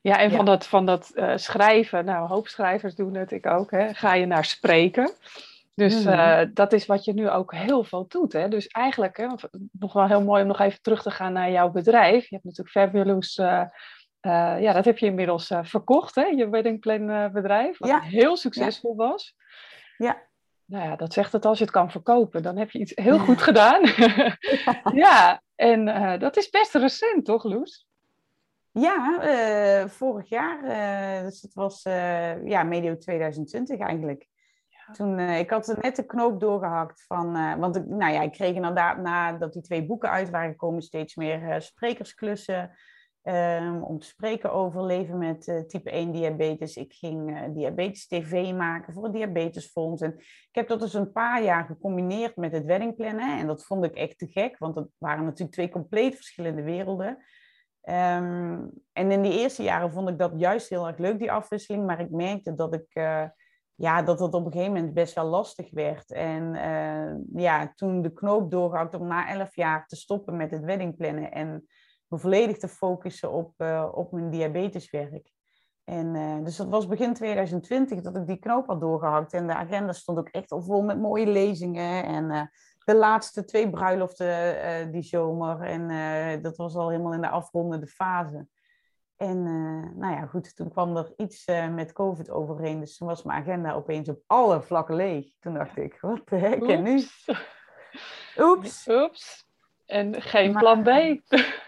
[0.06, 3.70] Ja, en van dat, van dat uh, schrijven, nou, hoop schrijvers doen het, ik ook,
[3.70, 5.10] hè, ga je naar spreken.
[5.74, 6.18] Dus mm -hmm.
[6.18, 8.32] uh, dat is wat je nu ook heel veel doet.
[8.32, 8.48] Hè?
[8.48, 9.26] Dus eigenlijk, hè,
[9.72, 12.28] nog wel heel mooi om nog even terug te gaan naar jouw bedrijf.
[12.28, 13.62] Je hebt natuurlijk Fabulous, uh,
[14.60, 16.24] ja, dat heb je inmiddels verkocht, hè?
[16.24, 18.00] je wedding plan bedrijf, wat ja.
[18.00, 19.08] heel succesvol ja.
[19.08, 19.34] was.
[19.96, 20.24] Ja
[20.64, 23.18] nou ja, dat zegt het als je het kan verkopen, dan heb je iets heel
[23.26, 23.82] goed gedaan.
[24.94, 25.84] ja, en
[26.18, 27.85] dat is best recent, toch, Loes?
[28.80, 30.64] Ja, uh, vorig jaar.
[30.64, 31.82] Uh, dus het was
[32.44, 34.28] ja, medio 2020 eigenlijk.
[34.66, 34.92] Ja.
[34.92, 38.98] Toen, ik had net de knoop doorgehakt van, want ik, nou ja, ik kreeg inderdaad
[38.98, 42.76] nadat die twee boeken uit waren gekomen steeds meer sprekersklussen
[43.28, 46.76] Um, om te spreken over leven met uh, type 1 diabetes.
[46.76, 50.02] Ik ging uh, diabetes TV maken voor het diabetesfonds.
[50.02, 53.38] En ik heb dat dus een paar jaar gecombineerd met het weddingplannen.
[53.38, 57.18] En dat vond ik echt te gek, want het waren natuurlijk twee compleet verschillende werelden.
[57.88, 61.86] Um, en in die eerste jaren vond ik dat juist heel erg leuk, die afwisseling.
[61.86, 62.86] Maar ik merkte dat ik...
[62.94, 63.24] Uh,
[63.78, 66.10] ja, dat het op een gegeven moment best wel lastig werd.
[66.10, 66.52] En
[67.34, 71.66] ja, toen de knoop doorgehakt om na elf jaar te stoppen met het weddingplannen en
[72.06, 75.32] me volledig te focussen op, uh, op mijn diabeteswerk.
[75.84, 79.32] En dus dat was begin 2020 dat ik die knoop had doorgehakt.
[79.32, 82.04] En de agenda stond ook echt al vol met mooie lezingen.
[82.04, 82.50] En
[82.86, 85.60] de laatste twee bruiloften die zomer.
[85.60, 88.46] En dat was al helemaal in de afrondende fase.
[89.16, 89.42] En
[89.98, 92.80] nou ja, goed, toen kwam er iets met COVID overheen.
[92.80, 95.26] Dus toen was mijn agenda opeens op alle vlakken leeg.
[95.40, 97.02] Toen dacht ik, wat de hek en nu?
[98.38, 98.88] Oeps.
[98.88, 99.46] Oeps.
[99.86, 100.86] En geen maar, plan B.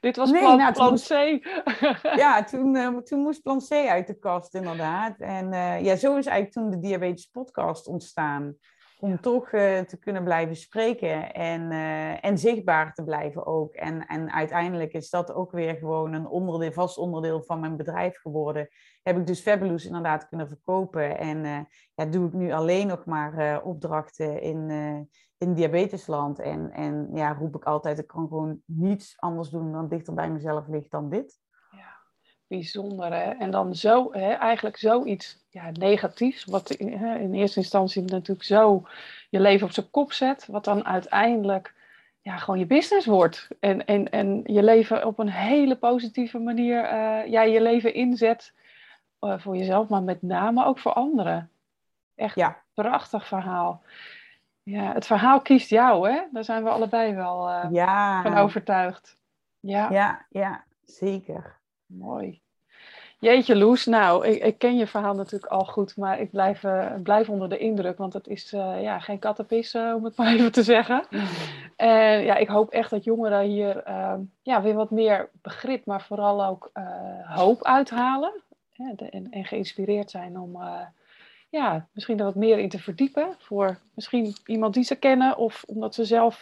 [0.00, 1.12] Dit was nee, plan, nou, plan moest, C.
[2.22, 5.18] ja, toen, uh, toen moest plan C uit de kast, inderdaad.
[5.18, 8.56] En uh, ja, zo is eigenlijk toen de Diabetes Podcast ontstaan.
[9.00, 9.16] Om ja.
[9.16, 11.70] toch uh, te kunnen blijven spreken en,
[12.20, 13.74] en zichtbaar te blijven ook.
[13.74, 18.20] En, en uiteindelijk is dat ook weer gewoon een onderdeel, vast onderdeel van mijn bedrijf
[18.20, 18.68] geworden.
[19.02, 21.18] Heb ik dus Fabulous inderdaad kunnen verkopen.
[21.18, 24.70] En ja, doe ik nu alleen nog maar opdrachten in
[25.40, 26.38] in diabetesland.
[26.38, 30.30] En, en ja, roep ik altijd, ik kan gewoon niets anders doen dan dichter bij
[30.30, 31.38] mezelf ligt dan dit.
[32.50, 33.30] Bijzonder hè.
[33.30, 38.86] En dan zo, hè, eigenlijk zoiets ja, negatiefs, wat hè, in eerste instantie natuurlijk zo
[39.28, 41.74] je leven op zijn kop zet, wat dan uiteindelijk
[42.20, 43.48] ja, gewoon je business wordt.
[43.60, 48.52] En, en, en je leven op een hele positieve manier, uh, ja, je leven inzet
[49.20, 51.50] uh, voor jezelf, maar met name ook voor anderen.
[52.14, 52.62] Echt ja.
[52.74, 53.82] prachtig verhaal.
[54.62, 56.20] Ja, het verhaal kiest jou, hè?
[56.32, 58.22] Daar zijn we allebei wel uh, ja.
[58.22, 59.18] van overtuigd.
[59.60, 59.90] Ja.
[59.90, 61.59] ja, ja, zeker.
[61.90, 62.40] Mooi.
[63.20, 63.86] Jeetje, Loes.
[63.86, 67.48] Nou, ik, ik, ken je verhaal natuurlijk al goed, maar ik blijf, uh, blijf onder
[67.48, 70.62] de indruk, want het is uh, ja, geen kattenpis, uh, om het maar even te
[70.62, 71.04] zeggen.
[71.76, 73.82] En ja, ik hoop echt dat jongeren hier
[74.42, 76.70] ja, weer wat meer begrip, maar vooral ook
[77.24, 78.32] hoop uithalen.
[79.10, 80.62] en, en, geïnspireerd zijn om
[81.48, 83.34] ja, misschien er wat meer in te verdiepen.
[83.38, 86.40] Voor misschien iemand die ze kennen of omdat ze zelf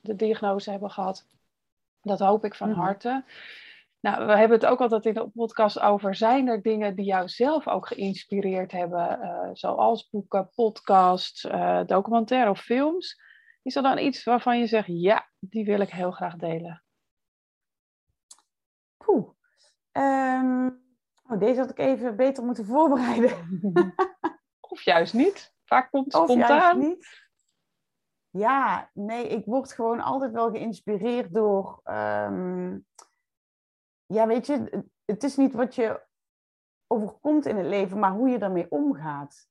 [0.00, 1.24] de diagnose hebben gehad.
[2.02, 2.74] Dat hoop ik van mm.
[2.74, 3.24] harte.
[4.06, 7.28] Nou, we hebben het ook altijd in de podcast over, zijn er dingen die jou
[7.28, 13.20] zelf ook geïnspireerd hebben, uh, zoals boeken, podcasts, uh, documentaire of films?
[13.62, 16.84] Is er dan iets waarvan je zegt, ja, die wil ik heel graag delen?
[18.96, 19.28] Poeh.
[19.92, 20.82] Um,
[21.28, 23.36] oh, deze had ik even beter moeten voorbereiden.
[24.70, 25.54] of juist niet.
[25.64, 26.78] Vaak komt het spontaan.
[26.78, 27.28] Niet.
[28.30, 31.80] Ja, nee, ik word gewoon altijd wel geïnspireerd door...
[31.84, 32.86] Um,
[34.06, 36.04] ja, weet je, het is niet wat je
[36.86, 39.48] overkomt in het leven, maar hoe je daarmee omgaat.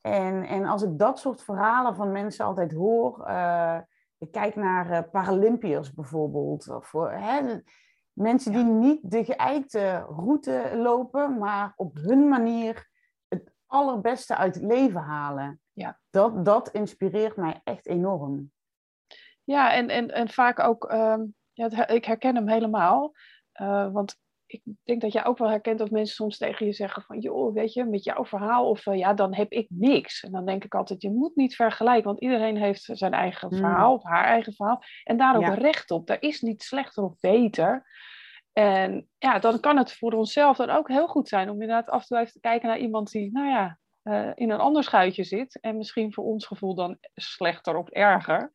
[0.00, 3.78] En, en als ik dat soort verhalen van mensen altijd hoor, uh,
[4.18, 7.60] ik kijk naar uh, Paralympiërs bijvoorbeeld, of hè,
[8.12, 12.88] mensen die niet de geëikte route lopen, maar op hun manier
[13.28, 15.60] het allerbeste uit het leven halen.
[15.72, 15.98] Ja.
[16.10, 18.52] Dat, dat inspireert mij echt enorm.
[19.44, 21.18] Ja, en, en, en vaak ook, uh,
[21.52, 23.12] ja, ik herken hem helemaal.
[23.60, 24.16] Uh, want
[24.52, 27.54] ik denk dat jij ook wel herkent dat mensen soms tegen je zeggen van, joh,
[27.54, 30.22] weet je, met jouw verhaal of uh, ja, dan heb ik niks.
[30.22, 33.58] En dan denk ik altijd, je moet niet vergelijken, want iedereen heeft zijn eigen mm.
[33.58, 34.82] verhaal of haar eigen verhaal.
[35.04, 36.10] En daar ook recht op.
[36.10, 37.86] Er is niet slechter of beter.
[38.52, 42.00] En ja, dan kan het voor onszelf dan ook heel goed zijn om inderdaad af
[42.00, 45.24] en toe even te kijken naar iemand die, nou ja, uh, in een ander schuitje
[45.24, 45.60] zit.
[45.60, 48.50] En misschien voor ons gevoel dan slechter of erger.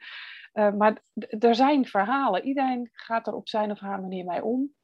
[0.51, 1.01] maar
[1.39, 2.45] er zijn verhalen.
[2.45, 4.75] Iedereen gaat er op zijn of haar manier mee om.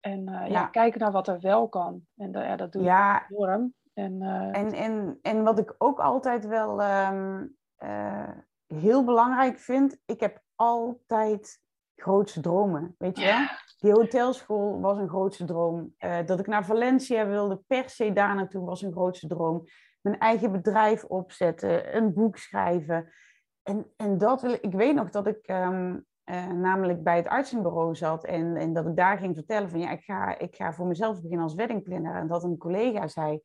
[0.00, 0.46] En uh, ja.
[0.46, 0.66] ja.
[0.66, 2.06] kijken naar wat er wel kan.
[2.16, 3.22] En uh, ja, dat doe ja.
[3.22, 3.74] ik enorm.
[3.94, 7.56] En, uh, en, en, en wat ik ook altijd wel um,
[8.66, 11.60] heel belangrijk vind, ik heb altijd
[11.94, 12.94] grootste dromen.
[12.98, 13.58] Weet je ja.
[13.78, 15.94] Die hotelschool was een grootste droom.
[16.24, 19.64] dat ik naar Valencia wilde, per se daar naartoe, was een grootste droom.
[20.00, 23.12] Mijn eigen bedrijf opzetten, een boek schrijven.
[23.62, 27.28] En, en dat wil ik, ik weet nog dat ik um, uh, namelijk bij het
[27.28, 30.72] artsenbureau zat en, en dat ik daar ging vertellen van ja, ik ga, ik ga
[30.72, 32.14] voor mezelf beginnen als weddingplanner.
[32.14, 33.40] En dat een collega zei,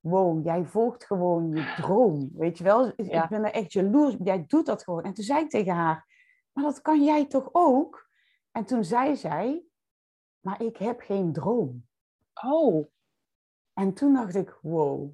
[0.00, 2.86] wow, jij volgt gewoon je droom, weet je wel.
[2.86, 5.02] Ik ben er echt jaloers, jij doet dat gewoon.
[5.02, 6.06] En toen zei ik tegen haar,
[6.52, 8.10] maar dat kan jij toch ook?
[8.50, 9.64] En toen zei zij,
[10.40, 11.86] maar ik heb geen droom.
[12.42, 12.86] Oh.
[13.72, 15.10] En toen dacht ik, wow.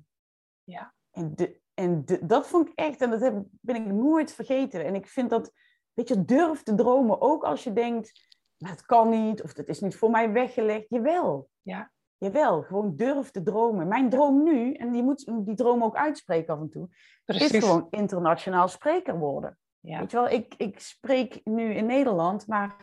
[0.64, 0.94] Ja.
[1.10, 4.84] En, de, en de, dat vond ik echt, en dat heb, ben ik nooit vergeten.
[4.84, 5.52] En ik vind dat
[5.98, 8.28] Weet je, durf te dromen, ook als je denkt,
[8.58, 10.86] nou, het kan niet, of het is niet voor mij weggelegd.
[10.88, 11.48] Jawel.
[11.62, 11.90] Ja.
[12.18, 13.88] Jawel, gewoon durf te dromen.
[13.88, 16.88] Mijn droom nu, en je moet die droom ook uitspreken af en toe,
[17.24, 17.50] Precies.
[17.50, 19.58] is gewoon internationaal spreker worden.
[19.80, 19.98] Ja.
[19.98, 22.76] Weet je wel, ik, ik spreek nu in Nederland, maar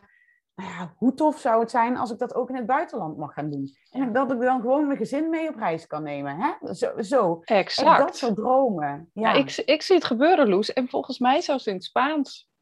[0.55, 3.33] nou ja, hoe tof zou het zijn als ik dat ook in het buitenland mag
[3.33, 3.69] gaan doen?
[3.89, 6.37] En dat ik dan gewoon mijn gezin mee op reis kan nemen.
[6.37, 6.73] Hè?
[6.73, 7.41] Zo, zo.
[7.43, 7.99] Exact.
[7.99, 9.09] En dat soort dromen.
[9.13, 9.33] Ja.
[9.33, 9.39] ja.
[9.39, 10.73] ik, ik zie het gebeuren, Loes.
[10.73, 12.53] En volgens mij zelfs in het Spaans.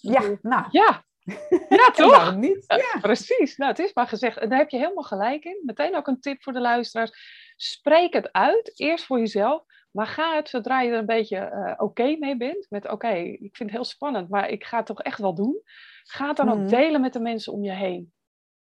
[0.00, 0.66] Ja, nou.
[0.70, 1.04] Ja,
[1.68, 2.36] ja toch?
[2.36, 2.64] niet?
[2.66, 3.00] Ja.
[3.00, 4.36] Precies, nou, het is maar gezegd.
[4.36, 5.62] En daar heb je helemaal gelijk in.
[5.64, 7.10] Meteen ook een tip voor de luisteraars.
[7.56, 9.64] Spreek het uit, eerst voor jezelf.
[9.90, 12.66] Maar ga het zodra je er een beetje uh, oké mee bent.
[12.68, 15.60] Met oké, ik vind het heel spannend, maar ik ga het toch echt wel doen.
[16.02, 16.68] Ga het dan ook mhm.
[16.68, 18.12] delen met de mensen om je heen.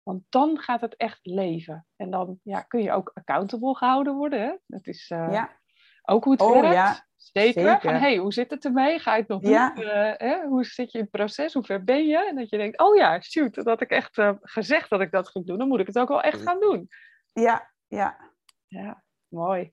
[0.03, 1.87] Want dan gaat het echt leven.
[1.95, 4.41] En dan ja, kun je ook accountable gehouden worden.
[4.41, 4.55] Hè?
[4.65, 5.59] Dat is uh, ja.
[6.01, 6.73] ook hoe het oh, werkt.
[6.73, 7.07] Ja.
[7.19, 7.81] Zeker.
[7.81, 8.99] Van, hey, hoe zit het ermee?
[8.99, 9.51] Ga je het nog doen?
[9.51, 10.45] Uh, hè?
[10.45, 11.53] Hoe zit je in het proces?
[11.53, 12.27] Hoe ver ben je?
[12.27, 15.11] En dat je denkt, oh ja, shoot, dat had ik echt uh, gezegd dat ik
[15.11, 15.57] dat ging doen.
[15.57, 16.87] Dan moet ik het ook wel echt gaan doen.
[17.33, 18.33] Ja, ja.
[18.67, 19.71] Ja, mooi.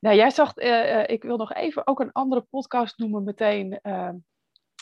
[0.00, 3.80] Nou, jij zag, uh, ik wil nog even ook een andere podcast noemen meteen.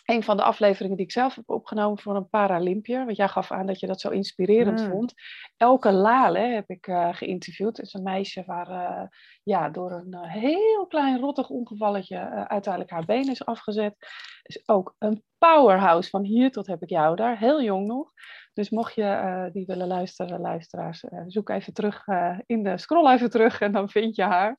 [0.09, 3.05] Een van de afleveringen die ik zelf heb opgenomen voor een Paralympier.
[3.05, 4.91] Want jij gaf aan dat je dat zo inspirerend mm.
[4.91, 5.15] vond.
[5.57, 7.77] Elke Lale heb ik uh, geïnterviewd.
[7.77, 9.03] Het is een meisje waar uh,
[9.43, 13.97] ja, door een uh, heel klein rottig ongevalletje uiteindelijk haar been is afgezet.
[14.43, 17.39] Is ook een powerhouse van hier tot heb ik jou daar.
[17.39, 18.13] Heel jong nog.
[18.53, 22.07] Dus mocht je die willen luisteren, luisteraars, zoek even terug
[22.47, 24.59] in de scroll even terug en dan vind je haar.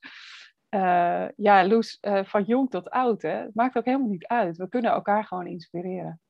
[0.69, 3.29] Uh, ja, Loes, uh, van jong tot oud, hè?
[3.29, 4.57] het maakt ook helemaal niet uit.
[4.57, 6.21] We kunnen elkaar gewoon inspireren.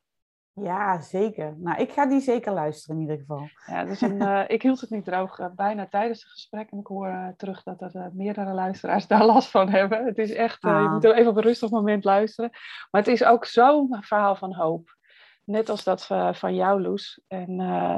[0.54, 1.56] Ja, zeker.
[1.58, 3.50] Nou, ik ga die zeker luisteren in ieder geval.
[3.66, 6.70] Ja, dus een, uh, ik hield het niet droog bijna tijdens het gesprek.
[6.72, 10.06] En ik hoor terug dat er meerdere luisteraars daar last van hebben.
[10.06, 10.84] Het is echt, ah.
[10.84, 12.50] je moet even op een rustig moment luisteren.
[12.92, 14.98] Maar het is ook zo'n verhaal van hoop.
[15.44, 17.22] Net als dat van jou, Loes.
[17.28, 17.58] En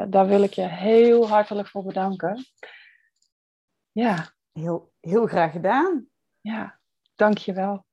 [0.09, 2.45] daar wil ik je heel hartelijk voor bedanken.
[3.91, 4.29] Ja.
[4.51, 6.10] Heel, heel graag gedaan.
[6.41, 6.79] Ja,
[7.15, 7.85] dank je wel.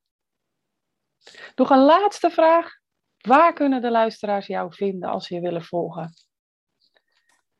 [1.54, 2.76] Nog een laatste vraag.
[3.18, 6.12] Waar kunnen de luisteraars jou vinden als ze je willen volgen?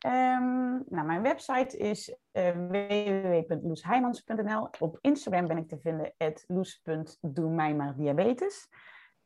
[0.07, 4.69] Um, nou, mijn website is uh, www.loesheimans.nl.
[4.79, 6.15] Op Instagram ben ik te vinden,
[6.47, 7.51] loes.doe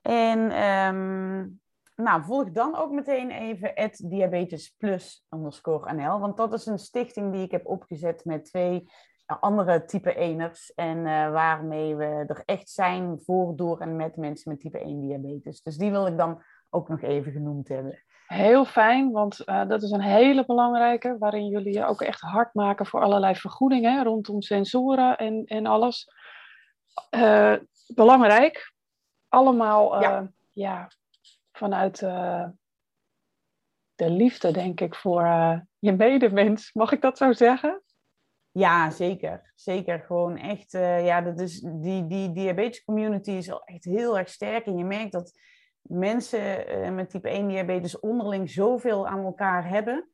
[0.00, 1.60] En um,
[1.96, 3.76] nou, volg dan ook meteen even
[4.08, 6.18] diabetes plus underscore NL.
[6.18, 8.90] Want dat is een stichting die ik heb opgezet met twee
[9.26, 10.74] andere type 1ers.
[10.74, 15.00] En uh, waarmee we er echt zijn voor, door en met mensen met type 1
[15.00, 15.62] diabetes.
[15.62, 18.02] Dus die wil ik dan ook nog even genoemd hebben.
[18.26, 22.54] Heel fijn, want uh, dat is een hele belangrijke, waarin jullie je ook echt hard
[22.54, 26.08] maken voor allerlei vergoedingen rondom sensoren en, en alles.
[27.10, 27.54] Uh,
[27.94, 28.72] belangrijk,
[29.28, 30.30] allemaal ja.
[30.52, 30.90] ja.
[31.52, 31.98] vanuit
[33.94, 35.22] de liefde, denk ik, voor
[35.78, 36.72] je medemens.
[36.72, 37.81] Mag ik dat zo zeggen?
[38.52, 39.52] Ja, zeker.
[39.54, 40.00] Zeker.
[40.00, 44.28] Gewoon echt, uh, ja, dat is, die, die diabetes community is al echt heel erg
[44.28, 44.66] sterk.
[44.66, 45.32] En je merkt dat
[45.82, 50.10] mensen uh, met type 1 diabetes onderling zoveel aan elkaar hebben.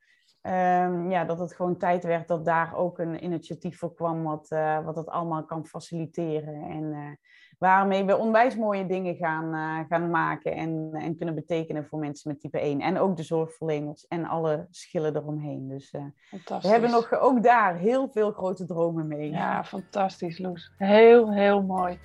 [0.49, 4.47] Um, ja, dat het gewoon tijd werd dat daar ook een initiatief voor kwam wat,
[4.51, 6.63] uh, wat het allemaal kan faciliteren.
[6.63, 7.19] En
[7.59, 12.31] waarmee we onwijs mooie dingen gaan, uh, gaan maken en, en kunnen betekenen voor mensen
[12.31, 12.81] met type 1.
[12.81, 15.69] En ook de zorgverleners en alle schillen eromheen.
[15.69, 15.91] Dus
[16.31, 19.31] we hebben nog ook daar heel veel grote dromen mee.
[19.31, 20.73] Ja, fantastisch Loes.
[20.77, 21.99] Heel, heel mooi.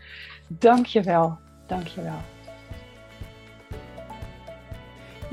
[0.48, 1.38] Dank je wel.
[1.68, 2.43] Dank je wel.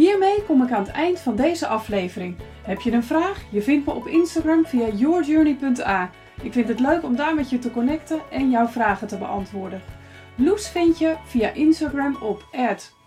[0.01, 2.37] Hiermee kom ik aan het eind van deze aflevering.
[2.63, 3.43] Heb je een vraag?
[3.51, 6.11] Je vindt me op Instagram via yourjourney.a.
[6.43, 9.83] Ik vind het leuk om daar met je te connecten en jouw vragen te beantwoorden.
[10.35, 12.45] Loes vind je via Instagram op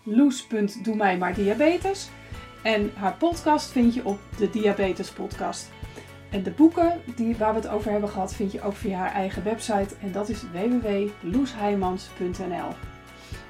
[0.02, 2.10] loes.doemijmaardiabetes.
[2.62, 5.70] En haar podcast vind je op de Diabetes Podcast.
[6.30, 9.12] En de boeken die, waar we het over hebben gehad vind je ook via haar
[9.12, 9.94] eigen website.
[10.00, 12.93] En dat is www.loesheimans.nl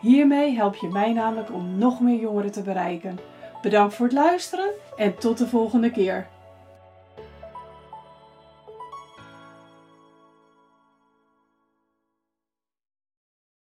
[0.00, 3.18] Hiermee help je mij namelijk om nog meer jongeren te bereiken.
[3.62, 6.28] Bedankt voor het luisteren en tot de volgende keer.